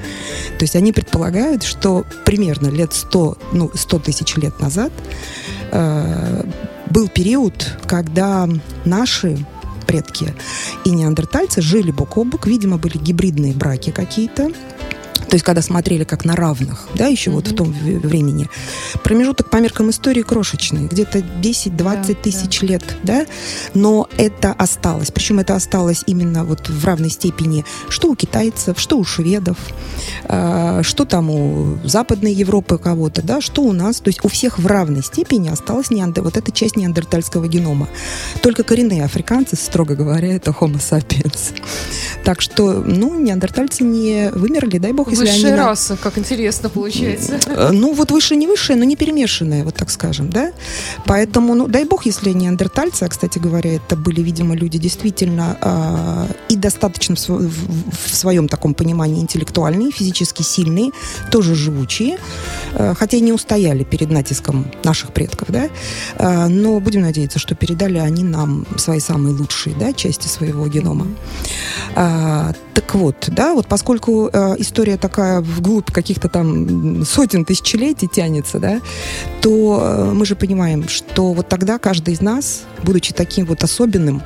То 0.58 0.64
есть 0.64 0.76
они 0.76 0.92
предполагают, 0.92 1.64
что 1.64 2.06
примерно 2.26 2.68
лет 2.68 2.94
100, 2.94 3.38
ну, 3.54 3.72
100 3.74 4.00
тысяч 4.00 4.36
лет 4.36 4.60
назад 4.60 4.92
э, 5.72 6.44
был 6.90 7.08
период, 7.08 7.78
когда 7.88 8.48
наши 8.86 9.38
предки 9.88 10.34
и 10.84 10.90
неандертальцы 10.90 11.62
жили 11.62 11.92
бок 11.92 12.18
о 12.18 12.24
бок, 12.24 12.48
видимо, 12.48 12.78
были 12.78 12.98
гибридные 12.98 13.54
браки 13.54 13.92
какие-то, 13.92 14.52
то 15.28 15.36
есть 15.36 15.46
когда 15.46 15.62
смотрели 15.62 16.04
как 16.04 16.26
на 16.26 16.36
равных, 16.36 16.88
да, 16.96 17.08
еще 17.08 17.30
mm-hmm. 17.30 17.34
вот 17.34 17.48
в 17.48 17.56
том 17.56 17.72
времени, 17.72 18.50
промежуток 19.04 19.50
по 19.50 19.58
меркам 19.58 19.90
истории 19.90 20.22
крошечный, 20.22 20.88
где-то 20.88 21.20
10-20 21.20 21.76
да, 21.78 22.04
тысяч 22.14 22.60
да. 22.62 22.68
лет, 22.68 22.84
да, 23.04 23.26
но 23.74 24.08
это 24.18 24.52
осталось, 24.54 25.12
причем 25.12 25.40
это 25.40 25.56
осталось 25.56 26.04
именно 26.08 26.44
вот 26.44 26.70
в 26.70 26.86
равной 26.86 27.10
степени, 27.10 27.66
что 27.90 28.10
у 28.10 28.16
китайцев, 28.16 28.80
что 28.80 28.98
у 28.98 29.04
шведов, 29.04 29.58
э, 30.24 30.82
что 30.84 31.06
там 31.06 31.30
у 31.30 31.78
Западной 31.84 32.34
Европы 32.34 32.78
кого-то, 32.78 33.22
да, 33.22 33.42
что 33.42 33.64
у 33.64 33.72
нас, 33.72 34.00
то 34.00 34.10
есть 34.10 34.24
у 34.24 34.28
всех 34.28 34.60
в 34.60 34.68
равной 34.68 35.04
степени 35.04 35.50
осталась 35.50 35.90
неандер, 35.90 36.24
вот 36.24 36.38
эта 36.38 36.52
часть 36.52 36.76
неандертальского 36.76 37.48
генома. 37.48 37.88
Только 38.42 38.64
коренные 38.64 39.04
африканцы, 39.04 39.56
строго 39.56 39.96
говоря, 39.96 40.36
это 40.36 40.52
Homo 40.52 40.78
sapiens. 40.78 41.54
Так 42.24 42.42
что, 42.42 42.84
ну, 42.86 43.20
неандертальцы 43.20 43.84
не 43.84 44.32
вымерли, 44.32 44.78
дай 44.78 44.94
бог, 44.94 45.12
если 45.22 45.34
Высшая 45.34 45.54
они... 45.54 45.62
раса, 45.62 45.98
как 46.02 46.18
интересно 46.18 46.70
получается. 46.70 47.40
Э, 47.48 47.72
ну, 47.72 47.94
вот 47.94 48.12
выше 48.12 48.36
не 48.36 48.48
высшая, 48.48 48.76
но 48.76 48.84
не 48.84 48.96
перемешанная, 48.96 49.64
вот 49.64 49.76
так 49.76 49.90
скажем, 49.90 50.30
да? 50.30 50.52
Поэтому, 51.06 51.56
ну, 51.56 51.68
дай 51.68 51.86
бог, 51.86 52.06
если 52.06 52.32
неандертальцы, 52.32 53.04
а, 53.04 53.08
кстати 53.08 53.40
говоря, 53.40 53.76
это 53.76 53.96
были, 53.96 54.22
видимо, 54.22 54.56
люди 54.56 54.78
действительно 54.78 55.58
э, 55.62 56.34
и 56.50 56.56
достаточно 56.56 57.16
в, 57.16 57.30
в, 57.30 58.10
в 58.10 58.16
своем 58.16 58.48
таком 58.48 58.74
понимании 58.74 59.22
интеллектуальные, 59.22 59.92
физически 59.92 60.42
сильные, 60.42 60.92
тоже 61.32 61.56
живучие, 61.56 62.18
э, 62.74 62.94
хотя 62.98 63.18
и 63.18 63.22
не 63.22 63.34
устояли 63.34 63.84
перед 63.84 64.10
натиском 64.10 64.72
наших 64.84 65.14
предков, 65.14 65.50
да? 65.50 65.70
Э, 66.18 66.48
но 66.48 66.80
будем 66.80 67.02
надеяться, 67.02 67.40
что 67.40 67.56
передали 67.56 67.98
они 67.98 68.24
нам 68.24 68.66
свои 68.78 69.00
самые 69.00 69.36
лучшие, 69.36 69.76
да, 69.76 69.94
части 69.94 70.28
своего 70.28 70.68
генома. 70.68 71.08
Mm-hmm. 71.96 72.56
Так 72.76 72.94
вот, 72.94 73.30
да, 73.32 73.54
вот 73.54 73.68
поскольку 73.68 74.30
э, 74.32 74.56
история 74.58 74.98
такая 74.98 75.40
вглубь 75.40 75.90
каких-то 75.92 76.28
там 76.28 77.06
сотен 77.06 77.46
тысячелетий 77.46 78.10
тянется, 78.10 78.60
да, 78.60 78.82
то 79.42 79.80
э, 79.82 80.12
мы 80.12 80.26
же 80.26 80.36
понимаем, 80.36 80.90
что 80.90 81.32
вот 81.32 81.48
тогда 81.48 81.80
каждый 81.80 82.14
из 82.14 82.22
нас, 82.22 82.64
будучи 82.84 83.14
таким 83.14 83.46
вот 83.46 83.64
особенным, 83.64 84.22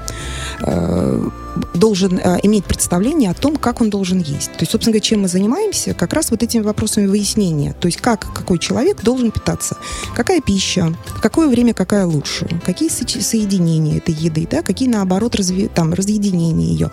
э, 0.61 1.29
должен 1.73 2.19
э, 2.19 2.39
иметь 2.43 2.65
представление 2.65 3.31
о 3.31 3.33
том, 3.33 3.55
как 3.55 3.81
он 3.81 3.89
должен 3.89 4.19
есть. 4.19 4.51
То 4.53 4.61
есть, 4.61 4.71
собственно 4.71 4.93
говоря, 4.93 5.01
чем 5.01 5.21
мы 5.21 5.27
занимаемся, 5.27 5.93
как 5.93 6.13
раз 6.13 6.31
вот 6.31 6.43
этими 6.43 6.61
вопросами 6.61 7.07
выяснения. 7.07 7.73
То 7.79 7.87
есть, 7.87 7.99
как 7.99 8.27
какой 8.33 8.59
человек 8.59 9.03
должен 9.03 9.31
питаться, 9.31 9.77
какая 10.15 10.41
пища, 10.41 10.95
какое 11.21 11.47
время 11.47 11.73
какая 11.73 12.05
лучше, 12.05 12.47
какие 12.65 12.89
соединения 12.89 13.97
этой 13.97 14.13
еды, 14.13 14.47
да, 14.49 14.61
какие, 14.61 14.89
наоборот, 14.89 15.35
разви, 15.35 15.67
там, 15.67 15.93
разъединения 15.93 16.67
ее. 16.67 16.87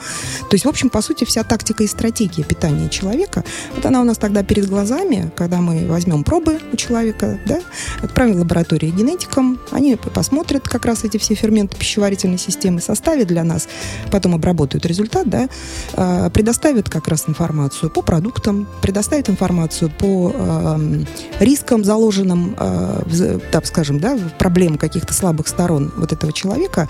То 0.51 0.55
есть, 0.55 0.65
в 0.65 0.69
общем, 0.69 0.91
по 0.91 1.01
сути, 1.01 1.25
вся 1.25 1.43
тактика 1.45 1.85
и 1.85 1.87
стратегия 1.87 2.45
питания 2.45 2.89
человека, 2.89 3.45
вот 3.75 3.87
она 3.87 4.01
у 4.01 4.05
нас 4.05 4.19
тогда 4.19 4.43
перед 4.43 4.69
глазами, 4.69 5.31
когда 5.37 5.59
мы 5.59 5.87
возьмем 5.87 6.25
пробы 6.25 6.59
у 6.73 6.77
человека, 6.77 7.39
да, 7.47 7.61
отправим 8.03 8.35
в 8.35 8.41
лабораторию 8.41 8.93
генетикам, 8.93 9.59
они 9.71 9.97
посмотрят 9.97 10.69
как 10.69 10.85
раз 10.85 11.05
эти 11.05 11.19
все 11.19 11.35
ферменты 11.35 11.77
пищеварительной 11.77 12.39
системы, 12.39 12.81
составят 12.81 13.29
для 13.29 13.45
нас, 13.45 13.69
потом 14.11 14.35
обработают 14.35 14.56
результат, 14.65 15.29
да, 15.29 15.49
а, 15.95 16.31
предоставят 16.31 16.89
как 16.89 17.09
раз 17.09 17.29
информацию 17.29 17.91
по 17.91 18.03
продуктам, 18.03 18.67
предоставят 18.83 19.29
информацию 19.29 19.91
по 19.99 20.33
э, 20.35 21.05
рискам, 21.41 21.85
заложенным, 21.85 22.57
э, 22.59 23.39
так 23.53 23.67
скажем, 23.67 24.01
да, 24.01 24.19
проблем 24.39 24.79
каких-то 24.79 25.13
слабых 25.13 25.49
сторон 25.49 25.93
вот 25.97 26.13
этого 26.13 26.33
человека. 26.33 26.89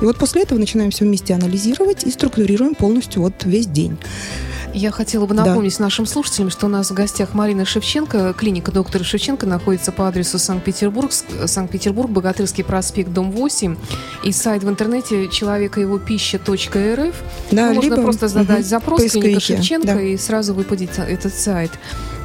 И 0.00 0.04
вот 0.04 0.16
после 0.16 0.42
этого 0.42 0.58
начинаем 0.58 0.90
все 0.90 1.04
вместе 1.04 1.34
анализировать 1.34 2.04
и 2.04 2.10
структурируем 2.10 2.74
полностью 2.74 3.22
вот 3.22 3.44
весь 3.44 3.66
день. 3.66 3.98
Я 4.78 4.92
хотела 4.92 5.26
бы 5.26 5.34
напомнить 5.34 5.76
да. 5.78 5.84
нашим 5.84 6.06
слушателям, 6.06 6.50
что 6.50 6.66
у 6.66 6.68
нас 6.68 6.92
в 6.92 6.94
гостях 6.94 7.34
Марина 7.34 7.64
Шевченко. 7.64 8.32
Клиника 8.38 8.70
доктора 8.70 9.02
Шевченко 9.02 9.44
находится 9.44 9.90
по 9.90 10.06
адресу 10.06 10.38
Санкт-Петербург, 10.38 11.10
Санкт-Петербург, 11.46 12.08
Богатырский 12.08 12.62
проспект, 12.62 13.10
дом 13.10 13.32
8. 13.32 13.74
И 14.22 14.30
сайт 14.30 14.62
в 14.62 14.68
интернете 14.68 15.26
человека 15.30 15.80
его 15.80 15.98
пища.рф. 15.98 17.14
Да, 17.50 17.72
Можно 17.72 17.80
либо, 17.80 18.02
просто 18.02 18.28
задать 18.28 18.60
угу, 18.60 18.68
запрос 18.68 19.02
клиника 19.10 19.40
Шевченко 19.40 19.86
да. 19.88 20.00
и 20.00 20.16
сразу 20.16 20.54
выпадет 20.54 20.96
этот 20.96 21.34
сайт. 21.34 21.72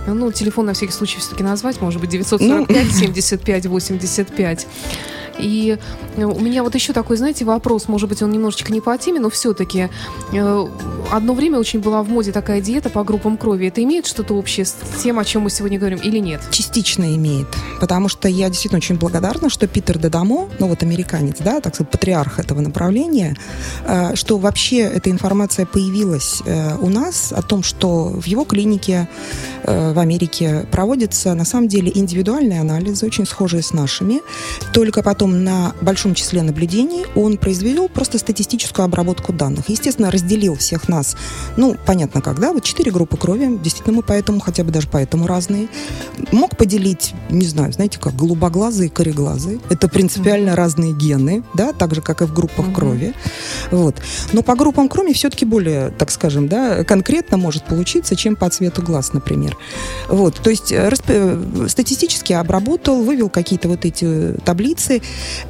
Ну, 0.05 0.31
телефон 0.31 0.67
на 0.67 0.73
всякий 0.73 0.93
случай 0.93 1.19
все-таки 1.19 1.41
назвать, 1.41 1.81
может 1.81 1.99
быть, 1.99 2.11
945 2.11 2.91
75 2.91 3.65
85. 3.65 4.67
И 5.39 5.77
э, 6.15 6.23
у 6.23 6.39
меня 6.39 6.63
вот 6.63 6.75
еще 6.75 6.93
такой, 6.93 7.17
знаете, 7.17 7.45
вопрос, 7.45 7.87
может 7.87 8.09
быть, 8.09 8.21
он 8.21 8.31
немножечко 8.31 8.71
не 8.71 8.81
по 8.81 8.97
теме, 8.97 9.19
но 9.19 9.29
все-таки 9.29 9.89
э, 10.31 10.67
одно 11.11 11.33
время 11.33 11.59
очень 11.59 11.79
была 11.79 12.03
в 12.03 12.09
моде 12.09 12.31
такая 12.31 12.61
диета 12.61 12.89
по 12.89 13.03
группам 13.03 13.37
крови. 13.37 13.67
Это 13.67 13.83
имеет 13.83 14.05
что-то 14.05 14.35
общее 14.35 14.65
с 14.65 14.75
тем, 15.01 15.19
о 15.19 15.25
чем 15.25 15.43
мы 15.43 15.49
сегодня 15.49 15.79
говорим, 15.79 15.99
или 15.99 16.19
нет? 16.19 16.41
Частично 16.51 17.15
имеет, 17.15 17.47
потому 17.79 18.09
что 18.09 18.27
я 18.27 18.49
действительно 18.49 18.77
очень 18.77 18.95
благодарна, 18.95 19.49
что 19.49 19.67
Питер 19.67 19.97
Дедамо, 19.97 20.49
ну 20.59 20.67
вот 20.67 20.83
американец, 20.83 21.37
да, 21.39 21.59
так 21.59 21.75
сказать, 21.75 21.91
патриарх 21.91 22.39
этого 22.39 22.61
направления, 22.61 23.35
э, 23.85 24.15
что 24.15 24.37
вообще 24.37 24.79
эта 24.79 25.09
информация 25.09 25.65
появилась 25.65 26.41
у 26.81 26.89
нас 26.89 27.31
о 27.31 27.41
том, 27.41 27.63
что 27.63 28.05
в 28.05 28.25
его 28.25 28.45
клинике 28.45 29.07
в 29.63 29.99
Америке 29.99 30.65
проводятся 30.71 31.33
на 31.33 31.45
самом 31.45 31.67
деле 31.67 31.91
индивидуальные 31.93 32.61
анализы, 32.61 33.05
очень 33.05 33.25
схожие 33.25 33.63
с 33.63 33.73
нашими, 33.73 34.21
только 34.73 35.01
потом 35.03 35.22
потом 35.23 35.45
на 35.45 35.73
большом 35.79 36.15
числе 36.15 36.41
наблюдений 36.41 37.05
он 37.15 37.37
произвел 37.37 37.87
просто 37.87 38.17
статистическую 38.17 38.83
обработку 38.83 39.31
данных. 39.31 39.69
Естественно, 39.69 40.11
разделил 40.11 40.57
всех 40.57 40.89
нас, 40.89 41.15
ну, 41.55 41.77
понятно, 41.85 42.19
когда, 42.19 42.51
вот 42.51 42.65
четыре 42.65 42.91
группы 42.91 43.15
крови, 43.15 43.57
действительно, 43.63 43.95
мы 43.95 44.03
поэтому, 44.03 44.41
хотя 44.41 44.65
бы 44.65 44.71
даже 44.71 44.89
поэтому 44.91 45.25
разные. 45.25 45.69
Мог 46.33 46.57
поделить, 46.57 47.13
не 47.29 47.45
знаю, 47.45 47.71
знаете, 47.71 47.99
как 47.99 48.17
голубоглазые 48.17 48.87
и 48.87 48.89
кореглазые. 48.89 49.59
Это 49.69 49.87
принципиально 49.87 50.49
mm-hmm. 50.49 50.55
разные 50.55 50.93
гены, 50.93 51.43
да, 51.53 51.71
так 51.71 51.95
же, 51.95 52.01
как 52.01 52.21
и 52.21 52.25
в 52.25 52.33
группах 52.33 52.65
mm-hmm. 52.65 52.75
крови. 52.75 53.13
Вот. 53.71 53.95
Но 54.33 54.41
по 54.41 54.55
группам 54.55 54.89
крови 54.89 55.13
все-таки 55.13 55.45
более, 55.45 55.91
так 55.91 56.11
скажем, 56.11 56.49
да, 56.49 56.83
конкретно 56.83 57.37
может 57.37 57.63
получиться, 57.63 58.17
чем 58.17 58.35
по 58.35 58.49
цвету 58.49 58.81
глаз, 58.81 59.13
например. 59.13 59.55
Вот. 60.09 60.41
То 60.43 60.49
есть 60.49 60.73
э, 60.73 60.89
расп... 60.89 61.05
Э, 61.07 61.67
статистически 61.69 62.33
обработал, 62.33 63.03
вывел 63.03 63.29
какие-то 63.29 63.69
вот 63.69 63.85
эти 63.85 64.33
таблицы, 64.43 65.01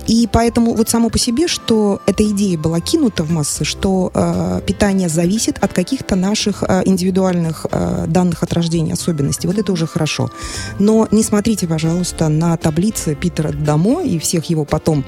и 0.07 0.27
поэтому 0.31 0.73
вот 0.73 0.89
само 0.89 1.09
по 1.09 1.17
себе, 1.17 1.47
что 1.47 2.01
эта 2.05 2.23
идея 2.29 2.57
была 2.57 2.79
кинута 2.79 3.23
в 3.23 3.31
массы, 3.31 3.63
что 3.63 4.11
э, 4.13 4.61
питание 4.65 5.09
зависит 5.09 5.57
от 5.61 5.73
каких-то 5.73 6.15
наших 6.15 6.63
э, 6.67 6.81
индивидуальных 6.85 7.65
э, 7.71 8.05
данных 8.07 8.43
от 8.43 8.53
рождения, 8.53 8.93
особенностей, 8.93 9.47
вот 9.47 9.57
это 9.57 9.71
уже 9.71 9.87
хорошо. 9.87 10.29
Но 10.79 11.07
не 11.11 11.23
смотрите, 11.23 11.67
пожалуйста, 11.67 12.29
на 12.29 12.57
таблицы 12.57 13.15
Питера 13.15 13.51
Дамо 13.51 14.01
и 14.03 14.19
всех 14.19 14.45
его 14.45 14.65
потом, 14.65 15.03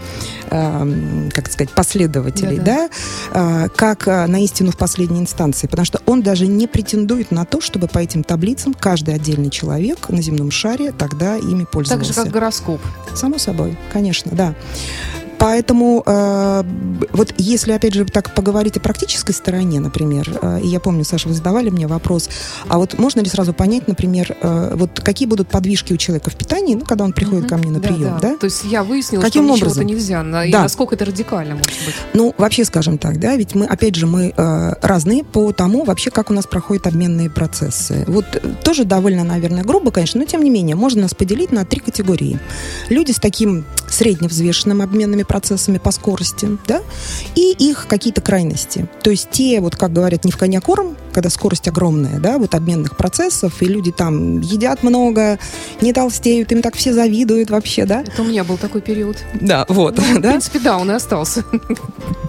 э, 0.49 1.29
как 1.33 1.51
сказать, 1.51 1.73
последователей, 1.73 2.57
да, 2.57 2.89
да? 3.33 3.65
Э, 3.65 3.69
как 3.75 4.07
э, 4.07 4.25
на 4.27 4.43
истину 4.43 4.71
в 4.71 4.77
последней 4.77 5.19
инстанции, 5.19 5.67
потому 5.67 5.85
что 5.85 6.01
он 6.05 6.21
даже 6.21 6.47
не 6.47 6.67
претендует 6.67 7.31
на 7.31 7.45
то, 7.45 7.61
чтобы 7.61 7.87
по 7.87 7.99
этим 7.99 8.23
таблицам 8.23 8.73
каждый 8.73 9.15
отдельный 9.15 9.49
человек 9.49 10.09
на 10.09 10.21
земном 10.21 10.51
шаре 10.51 10.91
тогда 10.91 11.37
ими 11.37 11.65
пользовался. 11.65 12.13
Так 12.13 12.15
же, 12.15 12.23
как 12.23 12.33
гороскоп. 12.33 12.81
Само 13.15 13.37
собой, 13.37 13.77
конечно, 13.91 14.31
да. 14.33 14.44
да. 14.45 15.24
Поэтому 15.37 16.03
э, 16.05 16.63
вот 17.11 17.33
если, 17.37 17.71
опять 17.73 17.93
же, 17.93 18.05
так 18.05 18.33
поговорить 18.33 18.77
о 18.77 18.79
практической 18.79 19.31
стороне, 19.33 19.79
например, 19.79 20.29
э, 20.41 20.59
и 20.63 20.67
я 20.67 20.79
помню, 20.79 21.03
Саша, 21.03 21.27
вы 21.27 21.33
задавали 21.35 21.69
мне 21.69 21.87
вопрос, 21.87 22.29
а 22.67 22.77
вот 22.77 22.97
можно 22.97 23.19
ли 23.21 23.29
сразу 23.29 23.53
понять, 23.53 23.87
например, 23.87 24.35
э, 24.41 24.73
вот 24.75 24.99
какие 25.01 25.27
будут 25.27 25.49
подвижки 25.49 25.93
у 25.93 25.97
человека 25.97 26.29
в 26.29 26.35
питании, 26.35 26.75
ну, 26.75 26.85
когда 26.85 27.03
он 27.03 27.13
приходит 27.13 27.49
ко 27.49 27.57
мне 27.57 27.69
на 27.71 27.79
Да, 27.79 27.87
прием, 27.87 28.17
да? 28.21 28.35
То 28.37 28.45
есть 28.45 28.63
я 28.65 28.83
выяснила, 28.83 29.21
Каким 29.21 29.45
что 29.45 29.65
образом? 29.65 29.85
нельзя, 29.85 30.23
на- 30.23 30.45
и 30.45 30.51
Да. 30.51 30.63
насколько 30.63 30.95
это 30.95 31.05
радикально 31.05 31.55
может 31.55 31.71
быть. 31.85 31.95
Ну, 32.13 32.33
вообще, 32.37 32.65
скажем 32.65 32.97
так, 32.97 33.19
да, 33.19 33.35
ведь 33.35 33.55
мы, 33.55 33.65
опять 33.65 33.95
же, 33.95 34.07
мы 34.07 34.33
э, 34.35 34.73
разные 34.81 35.23
по 35.23 35.51
тому, 35.51 35.83
вообще, 35.83 36.11
как 36.11 36.29
у 36.31 36.33
нас 36.33 36.45
проходят 36.47 36.87
обменные 36.87 37.29
процессы. 37.29 38.03
Вот 38.07 38.25
э, 38.33 38.39
тоже 38.63 38.83
довольно, 38.85 39.23
наверное, 39.23 39.63
грубо, 39.63 39.91
конечно, 39.91 40.19
но 40.19 40.25
тем 40.25 40.43
не 40.43 40.49
менее, 40.49 40.75
можно 40.75 41.01
нас 41.03 41.13
поделить 41.13 41.51
на 41.51 41.65
три 41.65 41.79
категории. 41.81 42.39
Люди 42.89 43.11
с 43.11 43.19
таким 43.19 43.65
средневзвешенным 43.89 44.81
обменными 44.81 45.23
процессами 45.25 45.77
по 45.77 45.91
скорости, 45.91 46.57
да, 46.67 46.81
и 47.35 47.51
их 47.51 47.87
какие-то 47.87 48.21
крайности. 48.21 48.87
То 49.03 49.09
есть 49.09 49.29
те, 49.31 49.59
вот 49.61 49.75
как 49.75 49.93
говорят, 49.93 50.25
не 50.25 50.31
в 50.31 50.37
коня 50.37 50.61
корм, 50.61 50.95
когда 51.15 51.29
скорость 51.29 51.67
огромная, 51.69 52.19
да, 52.19 52.37
вот 52.37 52.53
обменных 52.55 52.97
процессов, 52.97 53.61
и 53.61 53.65
люди 53.65 53.91
там 53.93 54.41
едят 54.41 54.83
много, 54.83 55.39
не 55.79 55.93
толстеют, 55.93 56.51
им 56.51 56.61
так 56.61 56.75
все 56.75 56.93
завидуют 56.93 57.49
вообще, 57.49 57.85
да. 57.85 58.01
Это 58.01 58.21
у 58.21 58.25
меня 58.25 58.43
был 58.43 58.57
такой 58.57 58.81
период. 58.81 59.17
Да, 59.39 59.65
вот, 59.69 59.97
Ну, 59.97 60.03
в 60.17 60.21
да. 60.21 60.29
принципе, 60.31 60.59
да, 60.59 60.77
он 60.77 60.91
и 60.91 60.93
остался. 60.93 61.43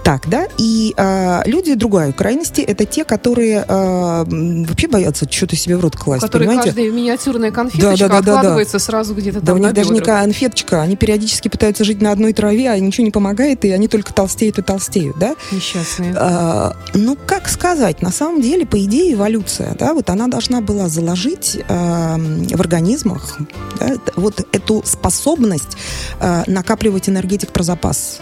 Так, 0.04 0.28
да. 0.28 0.46
И 0.56 0.94
а, 0.96 1.42
люди 1.46 1.74
другой 1.74 2.12
крайности 2.12 2.60
это 2.60 2.84
те, 2.84 3.02
которые 3.04 3.64
м, 3.68 4.62
вообще 4.62 4.86
боятся 4.86 5.26
что-то 5.28 5.56
себе 5.56 5.76
в 5.76 5.80
рот 5.80 5.96
У 5.96 5.98
класть, 5.98 6.22
которых 6.22 6.46
понимаете? 6.46 6.68
каждая 6.70 6.90
миниатюрная 6.92 7.50
конфеточка 7.50 7.90
Да, 7.90 7.96
да, 7.96 8.08
да, 8.08 8.08
да, 8.08 8.22
да. 8.22 8.32
откладывается 8.38 8.78
сразу 8.78 9.14
где-то 9.16 9.40
Да 9.40 9.46
там 9.46 9.56
у 9.56 9.62
на 9.62 9.66
них 9.66 9.74
даже 9.74 9.92
не 9.92 9.98
конфеточка, 10.00 10.80
они 10.82 10.94
периодически 10.94 11.48
пытаются 11.48 11.82
жить 11.82 12.00
на 12.00 12.12
одной 12.12 12.32
траве, 12.34 12.70
а 12.70 12.78
ничего 12.78 13.04
не 13.04 13.10
помогает, 13.10 13.64
и 13.64 13.72
они 13.72 13.88
только 13.88 14.14
толстеют 14.14 14.58
и 14.60 14.62
толстеют, 14.62 15.18
да? 15.18 15.34
Несчастные. 15.50 16.14
А, 16.16 16.76
ну, 16.94 17.16
как 17.26 17.48
сказать, 17.48 18.00
на 18.00 18.12
самом 18.12 18.40
деле, 18.40 18.64
по 18.76 18.84
идее, 18.84 19.14
эволюция, 19.14 19.74
да, 19.78 19.94
вот 19.94 20.10
она 20.10 20.28
должна 20.28 20.60
была 20.60 20.90
заложить 20.90 21.58
а, 21.66 22.18
в 22.18 22.60
организмах 22.60 23.38
да, 23.80 23.94
вот 24.16 24.46
эту 24.52 24.82
способность 24.84 25.78
а, 26.20 26.44
накапливать 26.46 27.08
энергетик 27.08 27.52
про 27.52 27.62
запас. 27.62 28.20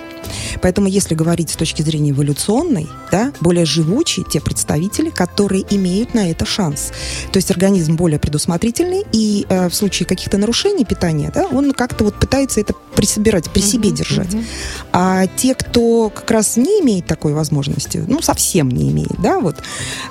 Поэтому, 0.62 0.88
если 0.88 1.14
говорить 1.14 1.50
с 1.50 1.56
точки 1.56 1.82
зрения 1.82 2.10
эволюционной, 2.10 2.88
да, 3.10 3.32
более 3.40 3.64
живучие 3.64 4.24
те 4.28 4.40
представители, 4.40 5.10
которые 5.10 5.64
имеют 5.70 6.14
на 6.14 6.30
это 6.30 6.44
шанс. 6.46 6.92
То 7.32 7.38
есть 7.38 7.50
организм 7.50 7.96
более 7.96 8.18
предусмотрительный, 8.18 9.04
и 9.12 9.46
э, 9.48 9.68
в 9.68 9.74
случае 9.74 10.06
каких-то 10.06 10.38
нарушений 10.38 10.84
питания, 10.84 11.30
да, 11.34 11.46
он 11.46 11.72
как-то 11.72 12.04
вот 12.04 12.14
пытается 12.14 12.60
это 12.60 12.74
присобирать, 12.94 13.50
при 13.50 13.60
себе 13.60 13.88
Мгм, 13.88 13.96
держать. 13.96 14.32
мгм. 14.34 14.44
А 14.92 15.26
те, 15.26 15.54
кто 15.54 16.10
как 16.10 16.30
раз 16.30 16.56
не 16.56 16.80
имеет 16.80 17.06
такой 17.06 17.32
возможности, 17.32 18.04
ну, 18.06 18.22
совсем 18.22 18.68
не 18.70 18.90
имеет, 18.90 19.20
да, 19.20 19.40
вот, 19.40 19.56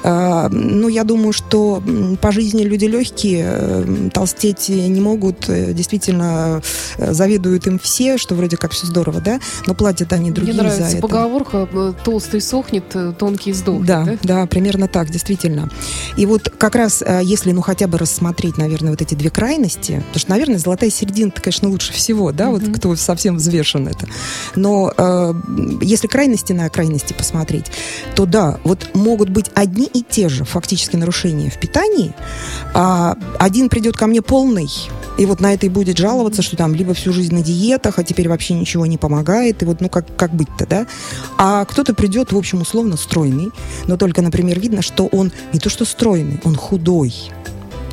э, 0.04 0.48
ну, 0.50 0.88
я 0.90 1.04
думаю, 1.04 1.34
что 1.34 1.82
по 2.22 2.32
жизни 2.32 2.64
люди 2.64 2.86
легкие, 2.86 3.46
э, 3.48 4.10
толстеть 4.14 4.70
не 4.70 5.02
могут, 5.02 5.50
э, 5.50 5.74
действительно 5.74 6.62
э, 6.98 7.14
завидуют 7.14 7.68
им 7.68 7.80
все, 7.80 8.18
что 8.18 8.36
вроде 8.36 8.58
как 8.58 8.72
все 8.72 8.86
здорово, 8.86 9.22
да, 9.22 9.40
но 9.66 9.74
платят 9.74 10.03
они 10.12 10.26
Мне 10.26 10.34
другие 10.34 10.56
нравится 10.56 10.84
за 10.84 10.98
это. 10.98 11.02
поговорка 11.02 11.68
э, 11.72 11.94
«толстый 12.04 12.42
сохнет, 12.42 12.84
э, 12.96 13.14
тонкий 13.18 13.54
сдохнет». 13.54 13.86
Да, 13.86 14.04
да? 14.04 14.18
да, 14.24 14.46
примерно 14.46 14.88
так, 14.88 15.10
действительно. 15.10 15.70
И 16.18 16.26
вот 16.26 16.50
как 16.50 16.76
раз, 16.76 17.02
э, 17.06 17.22
если, 17.24 17.52
ну, 17.52 17.62
хотя 17.62 17.88
бы 17.88 17.98
рассмотреть, 17.98 18.58
наверное, 18.58 18.92
вот 18.92 19.02
эти 19.02 19.16
две 19.16 19.30
крайности, 19.30 20.04
потому 20.08 20.20
что, 20.20 20.30
наверное, 20.32 20.58
золотая 20.58 20.90
середина, 20.90 21.32
конечно, 21.32 21.70
лучше 21.70 21.94
всего, 21.94 22.32
да, 22.32 22.50
вот 22.50 22.62
Мгм. 22.64 22.74
кто 22.74 22.96
совсем 22.96 23.38
взвешен 23.38 23.88
это. 23.88 24.08
Но 24.56 24.92
э, 24.98 25.34
если 25.82 26.08
крайности 26.08 26.54
на 26.54 26.68
крайности 26.70 27.14
посмотреть, 27.14 27.66
то 28.16 28.26
да, 28.26 28.60
вот 28.64 28.90
могут 28.96 29.30
быть 29.30 29.50
одни 29.54 29.86
и 29.86 30.02
те 30.02 30.30
же 30.30 30.44
фактически 30.44 30.96
нарушения 30.96 31.50
в 31.50 31.60
питании, 31.60 32.14
а 32.74 33.16
один 33.40 33.70
придет 33.70 33.96
ко 33.96 34.08
мне 34.08 34.22
полный, 34.22 34.70
и 35.18 35.26
вот 35.26 35.40
на 35.40 35.54
это 35.54 35.66
и 35.66 35.70
будет 35.70 35.98
жаловаться, 35.98 36.42
что 36.42 36.56
там 36.56 36.74
либо 36.74 36.94
всю 36.94 37.14
жизнь 37.14 37.34
на 37.34 37.42
диетах, 37.42 38.00
а 38.00 38.04
теперь 38.04 38.30
вообще 38.30 38.54
ничего 38.54 38.86
не 38.86 38.98
помогает, 38.98 39.62
и 39.62 39.66
вот, 39.66 39.82
ну, 39.82 39.90
как, 39.90 40.06
как 40.16 40.34
быть-то, 40.34 40.66
да? 40.66 40.88
А 41.38 41.66
кто-то 41.66 41.94
придет, 41.94 42.32
в 42.32 42.38
общем, 42.38 42.62
условно 42.62 42.98
стройный, 42.98 43.52
но 43.88 43.98
только, 43.98 44.22
например, 44.22 44.60
видно, 44.60 44.82
что 44.82 45.08
он 45.08 45.32
не 45.52 45.60
то 45.60 45.70
что 45.70 45.86
стройный, 45.86 46.40
он 46.44 46.56
худой. 46.56 47.14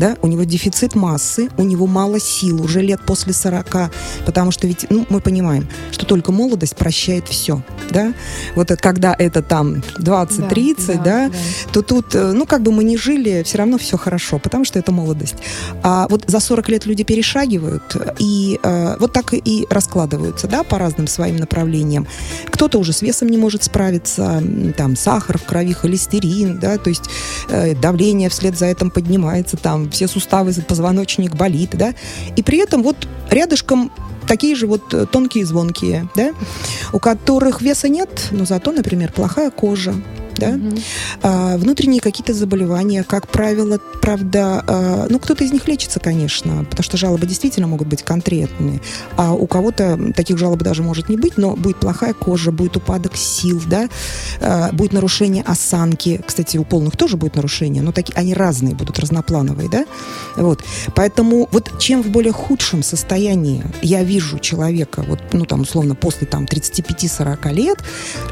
Да? 0.01 0.17
У 0.23 0.27
него 0.29 0.45
дефицит 0.45 0.95
массы, 0.95 1.51
у 1.59 1.63
него 1.63 1.87
мало 1.87 2.19
сил, 2.19 2.63
уже 2.63 2.81
лет 2.81 3.01
после 3.05 3.35
40, 3.35 3.91
потому 4.25 4.51
что 4.51 4.67
ведь, 4.67 4.87
ну, 4.89 5.05
мы 5.11 5.21
понимаем, 5.21 5.69
что 5.91 6.07
только 6.07 6.33
молодость 6.33 6.75
прощает 6.75 7.29
все, 7.29 7.63
да? 7.91 8.15
Вот 8.55 8.71
это, 8.71 8.81
когда 8.81 9.15
это 9.17 9.43
там 9.43 9.83
20-30, 9.99 11.05
да, 11.05 11.31
то 11.71 11.83
тут, 11.83 12.15
э, 12.15 12.33
ну, 12.33 12.47
как 12.47 12.63
бы 12.63 12.73
мы 12.73 12.83
ни 12.83 12.97
жили, 12.97 13.43
все 13.45 13.59
равно 13.59 13.77
все 13.77 13.99
хорошо, 13.99 14.39
потому 14.39 14.65
что 14.65 14.79
это 14.79 14.91
молодость. 14.91 15.35
А 15.83 16.07
вот 16.09 16.25
за 16.27 16.41
40 16.41 16.69
лет 16.71 16.87
люди 16.87 17.05
перешагивают 17.05 17.95
и 18.19 18.59
э, 18.63 18.97
вот 18.99 19.13
так 19.13 19.35
и 19.35 19.67
раскладываются, 19.69 20.47
да, 20.47 20.63
по 20.63 20.79
разным 20.79 21.09
своим 21.09 21.37
направлениям. 21.37 22.07
Кто-то 22.47 22.79
уже 22.79 22.95
с 22.95 23.03
весом 23.03 23.29
не 23.29 23.37
может 23.37 23.65
справиться, 23.65 24.43
там, 24.79 24.97
сахар 24.97 25.37
в 25.37 25.45
крови, 25.45 25.75
холестерин, 25.75 26.59
да, 26.59 26.79
то 26.79 26.89
есть 26.89 27.05
э, 27.51 27.75
давление 27.75 28.31
вслед 28.31 28.57
за 28.59 28.65
этим 28.65 28.91
поднимается, 28.91 29.59
там, 29.59 29.90
все 29.91 30.09
суставы, 30.09 30.53
позвоночник 30.67 31.35
болит, 31.35 31.71
да, 31.73 31.95
и 32.37 32.43
при 32.43 32.59
этом 32.59 32.83
вот 32.83 32.97
рядышком 33.31 33.93
такие 34.27 34.55
же 34.55 34.67
вот 34.67 34.95
э, 34.95 35.07
тонкие 35.07 35.45
звонкие, 35.45 36.09
да, 36.15 36.33
у 36.93 36.99
которых 36.99 37.63
веса 37.63 37.89
нет, 37.89 38.29
но 38.31 38.45
зато, 38.45 38.73
например, 38.73 39.13
плохая 39.13 39.51
кожа, 39.51 39.95
да, 40.37 40.51
Мгм. 40.51 40.79
а, 41.23 41.57
внутренние 41.57 42.01
какие-то 42.01 42.35
заболевания, 42.35 43.05
как 43.05 43.29
правило, 43.29 43.79
правда, 44.01 44.65
а, 44.67 45.07
ну, 45.09 45.19
кто-то 45.19 45.45
из 45.45 45.53
них 45.53 45.67
лечится, 45.69 46.01
конечно, 46.01 46.65
потому 46.65 46.83
что 46.83 46.97
жалобы 46.97 47.27
действительно 47.27 47.67
могут 47.67 47.89
быть 47.89 48.03
конкретные, 48.03 48.81
а 49.17 49.33
у 49.35 49.47
кого-то 49.47 49.99
таких 50.15 50.39
жалоб 50.39 50.63
даже 50.63 50.83
может 50.83 51.09
не 51.09 51.17
быть, 51.17 51.37
но 51.37 51.57
будет 51.57 51.79
плохая 51.79 52.15
кожа, 52.15 52.53
будет 52.53 52.77
упадок 52.77 53.17
сил, 53.17 53.61
да, 53.67 53.89
а, 54.41 54.71
будет 54.73 54.93
нарушение 54.93 55.43
осанки, 55.43 56.21
кстати, 56.27 56.57
у 56.57 56.65
полных 56.65 56.97
тоже 56.97 57.17
будет 57.17 57.37
нарушение, 57.37 57.83
но 57.83 57.93
такие, 57.93 58.15
они 58.17 58.35
разные 58.35 58.75
будут, 58.75 58.99
разноплановые, 58.99 59.69
да, 59.69 59.85
вот, 60.37 60.65
поэтому 60.95 61.49
вот 61.51 61.71
чем 61.79 62.03
в 62.03 62.09
более 62.09 62.33
худшем 62.33 62.83
состоянии 62.83 63.65
я 63.83 64.03
вижу 64.03 64.39
человека, 64.39 65.05
вот, 65.07 65.21
ну, 65.33 65.45
там, 65.45 65.63
условно, 65.63 65.95
после, 65.95 66.27
там, 66.27 66.45
35-40 66.45 67.53
лет, 67.53 67.79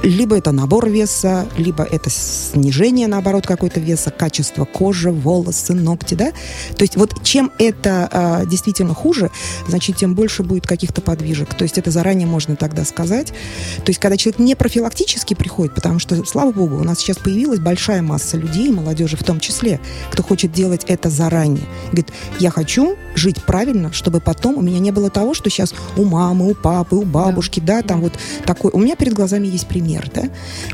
либо 0.03 0.37
это 0.37 0.53
набор 0.53 0.89
веса, 0.89 1.47
либо 1.57 1.88
это 1.91 2.11
снижение, 2.11 3.07
наоборот, 3.07 3.47
какой-то 3.47 3.81
веса, 3.81 4.11
качество 4.11 4.65
кожи, 4.65 5.11
волосы, 5.11 5.75
ногти, 5.75 6.15
да? 6.15 6.33
То 6.77 6.83
есть 6.83 6.97
вот 6.97 7.23
чем 7.23 7.53
это 7.59 8.09
а, 8.11 8.45
действительно 8.45 8.95
хуже, 8.95 9.31
значит, 9.67 9.97
тем 9.97 10.15
больше 10.15 10.43
будет 10.43 10.67
каких-то 10.67 11.01
подвижек. 11.01 11.55
То 11.55 11.63
есть 11.63 11.79
это 11.79 11.91
заранее 11.91 12.27
можно 12.27 12.57
тогда 12.57 12.85
сказать. 12.85 13.29
То 13.85 13.89
есть 13.91 14.01
когда 14.01 14.17
человек 14.17 14.39
не 14.39 14.55
профилактически 14.55 15.35
приходит, 15.35 15.75
потому 15.75 15.99
что, 15.99 16.25
слава 16.25 16.53
богу, 16.53 16.77
у 16.77 16.85
нас 16.85 16.99
сейчас 16.99 17.19
появилась 17.19 17.61
большая 17.61 18.03
масса 18.03 18.37
людей, 18.37 18.71
молодежи 18.71 19.17
в 19.17 19.25
том 19.25 19.41
числе, 19.41 19.81
кто 20.11 20.23
хочет 20.23 20.53
делать 20.53 20.85
это 20.89 21.11
заранее. 21.11 21.65
Говорит, 21.87 22.09
я 22.39 22.51
хочу 22.51 22.97
жить 23.15 23.43
правильно, 23.45 23.93
чтобы 23.93 24.21
потом 24.21 24.57
у 24.57 24.63
меня 24.63 24.79
не 24.79 24.91
было 24.91 25.11
того, 25.11 25.35
что 25.35 25.51
сейчас 25.51 25.75
у 25.97 26.05
мамы, 26.05 26.51
у 26.51 26.55
папы, 26.55 26.97
у 26.97 27.05
бабушки, 27.05 27.61
да, 27.61 27.83
там 27.83 28.01
вот 28.01 28.13
такой. 28.45 28.71
У 28.73 28.79
меня 28.79 28.97
перед 28.97 29.15
глазами 29.15 29.47
есть 29.47 29.67
пример, 29.67 30.11
да. 30.15 30.25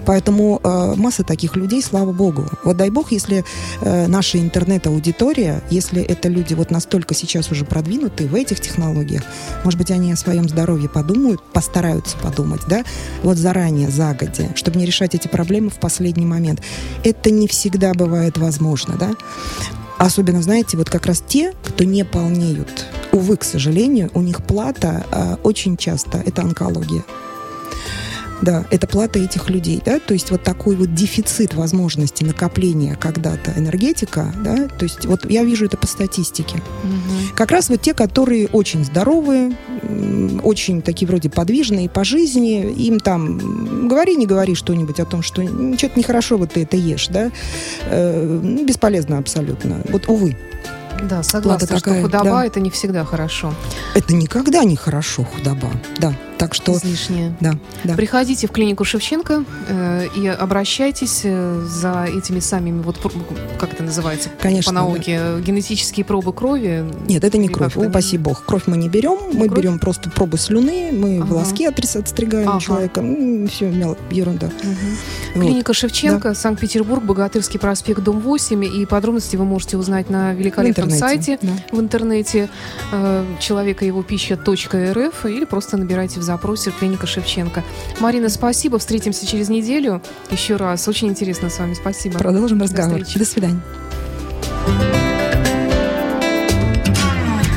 Поэтому 0.04 0.60
э, 0.62 0.94
масса 1.04 1.22
таких 1.22 1.56
людей, 1.56 1.82
слава 1.82 2.12
богу. 2.12 2.46
Вот 2.64 2.76
дай 2.76 2.90
бог, 2.90 3.12
если 3.12 3.44
э, 3.82 4.06
наша 4.06 4.38
интернет-аудитория, 4.38 5.62
если 5.70 6.02
это 6.02 6.28
люди 6.28 6.54
вот 6.54 6.70
настолько 6.70 7.14
сейчас 7.14 7.50
уже 7.50 7.64
продвинутые 7.64 8.28
в 8.28 8.34
этих 8.34 8.60
технологиях, 8.60 9.22
может 9.64 9.78
быть, 9.78 9.90
они 9.90 10.12
о 10.12 10.16
своем 10.16 10.48
здоровье 10.48 10.88
подумают, 10.88 11.42
постараются 11.52 12.16
подумать, 12.16 12.62
да, 12.68 12.84
вот 13.22 13.36
заранее, 13.36 13.90
загодя, 13.90 14.48
чтобы 14.54 14.78
не 14.78 14.86
решать 14.86 15.14
эти 15.14 15.28
проблемы 15.28 15.70
в 15.70 15.78
последний 15.78 16.26
момент. 16.26 16.62
Это 17.04 17.30
не 17.30 17.46
всегда 17.46 17.92
бывает 17.92 18.38
возможно, 18.38 18.96
да. 18.98 19.12
Особенно, 19.98 20.42
знаете, 20.42 20.76
вот 20.76 20.90
как 20.90 21.06
раз 21.06 21.22
те, 21.26 21.52
кто 21.64 21.84
не 21.84 22.04
полнеют. 22.04 22.86
Увы, 23.12 23.36
к 23.36 23.44
сожалению, 23.44 24.10
у 24.14 24.22
них 24.22 24.44
плата 24.44 25.06
а, 25.10 25.38
очень 25.44 25.76
часто 25.76 26.18
это 26.18 26.42
онкология. 26.42 27.04
Да, 28.42 28.64
это 28.70 28.86
плата 28.86 29.18
этих 29.18 29.48
людей, 29.48 29.80
да, 29.84 29.98
то 29.98 30.12
есть 30.14 30.30
вот 30.30 30.42
такой 30.42 30.76
вот 30.76 30.94
дефицит 30.94 31.54
возможности 31.54 32.24
накопления 32.24 32.96
когда-то 32.96 33.52
энергетика, 33.56 34.32
да, 34.42 34.68
то 34.68 34.84
есть 34.84 35.06
вот 35.06 35.30
я 35.30 35.44
вижу 35.44 35.66
это 35.66 35.76
по 35.76 35.86
статистике. 35.86 36.56
Мгм. 36.82 37.34
Как 37.34 37.50
раз 37.50 37.68
вот 37.68 37.80
те, 37.80 37.94
которые 37.94 38.48
очень 38.48 38.84
здоровые, 38.84 39.56
очень 40.42 40.82
такие 40.82 41.06
вроде 41.06 41.30
подвижные 41.30 41.88
по 41.88 42.04
жизни, 42.04 42.72
им 42.72 43.00
там 43.00 43.88
говори, 43.88 44.16
не 44.16 44.26
говори 44.26 44.54
что-нибудь 44.54 45.00
о 45.00 45.04
том, 45.04 45.22
что 45.22 45.42
что-то 45.42 45.98
нехорошо 45.98 46.36
вот 46.36 46.52
ты 46.52 46.62
это 46.62 46.76
ешь, 46.76 47.08
да, 47.08 47.30
Э, 47.86 48.40
ну, 48.42 48.64
бесполезно 48.64 49.18
абсолютно. 49.18 49.80
Вот, 49.88 50.08
увы, 50.08 50.36
Да, 51.02 51.22
согласна, 51.22 51.66
такая, 51.66 51.80
что 51.80 52.02
худоба 52.02 52.24
да. 52.24 52.46
это 52.46 52.60
не 52.60 52.70
всегда 52.70 53.04
хорошо. 53.04 53.52
это 53.94 54.14
никогда 54.14 54.64
не 54.64 54.76
хорошо, 54.76 55.24
худоба, 55.24 55.70
да. 55.98 56.14
Так 56.38 56.54
что... 56.54 56.72
Излишнее. 56.72 57.34
Да, 57.40 57.54
да. 57.84 57.94
Приходите 57.94 58.46
в 58.46 58.50
клинику 58.50 58.84
Шевченко 58.84 59.44
э, 59.68 60.06
и 60.16 60.26
обращайтесь 60.26 61.20
э, 61.24 61.62
за 61.66 62.04
этими 62.04 62.40
самими, 62.40 62.82
вот 62.82 62.98
как 63.58 63.72
это 63.72 63.82
называется 63.82 64.30
Конечно, 64.40 64.70
по 64.70 64.74
науке, 64.74 65.18
да. 65.18 65.40
генетические 65.40 66.04
пробы 66.04 66.32
крови. 66.32 66.84
Нет, 67.06 67.22
это 67.24 67.38
не 67.38 67.48
кровь, 67.48 67.76
упаси 67.76 68.18
бог. 68.18 68.44
Кровь 68.44 68.64
мы 68.66 68.76
не 68.76 68.88
берем, 68.88 69.18
мы 69.32 69.46
кровь? 69.46 69.58
берем 69.58 69.78
просто 69.78 70.10
пробы 70.10 70.38
слюны, 70.38 70.90
мы 70.92 71.18
Ага. 71.18 71.26
волоски 71.26 71.66
отстригаем 71.66 72.48
Ага. 72.48 72.60
человека, 72.60 73.00
все, 73.50 73.70
мело- 73.70 73.96
ерунда. 74.10 74.46
Мгм. 74.46 74.76
Вот. 75.36 75.42
Клиника 75.44 75.72
Шевченко, 75.74 76.34
Санкт-Петербург, 76.34 77.02
Богатырский 77.04 77.58
проспект, 77.60 78.00
дом 78.02 78.20
8. 78.20 78.64
И 78.64 78.86
подробности 78.86 79.36
вы 79.36 79.44
можете 79.44 79.76
узнать 79.76 80.10
на 80.10 80.32
В 80.32 80.36
великолепном 80.36 80.88
интернете. 80.88 80.98
сайте 80.98 81.38
да. 81.42 81.52
в 81.76 81.80
интернете 81.80 82.48
э, 82.92 83.24
человека 83.40 83.84
его 83.84 84.02
пища.рф 84.02 85.26
или 85.26 85.44
просто 85.44 85.76
набирайте 85.76 86.20
в 86.20 86.22
запросе 86.34 86.72
клиника 86.72 87.06
Шевченко. 87.06 87.62
Марина, 88.00 88.28
спасибо. 88.28 88.78
Встретимся 88.78 89.26
через 89.26 89.48
неделю. 89.48 90.02
Еще 90.30 90.56
раз. 90.56 90.88
Очень 90.88 91.08
интересно 91.08 91.48
с 91.48 91.58
вами. 91.58 91.74
Спасибо. 91.74 92.18
Продолжим 92.18 92.58
До 92.58 92.64
разговор. 92.64 92.98
встречи. 93.00 93.18
До 93.18 93.24
свидания. 93.24 93.60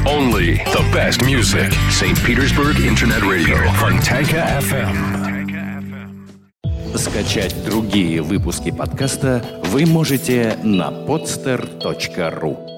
Only 0.05 0.61
the 0.73 0.83
best 0.93 1.21
music. 1.23 1.73
St. 1.89 2.17
Petersburg 2.25 2.77
Internet 2.79 3.23
Radio. 3.23 3.57
Fontanka 3.81 4.59
FM. 4.61 4.95
Скачать 6.95 7.55
другие 7.65 8.21
выпуски 8.21 8.71
подкаста 8.71 9.43
вы 9.65 9.85
можете 9.85 10.57
на 10.63 10.89
podster.ru 10.89 12.76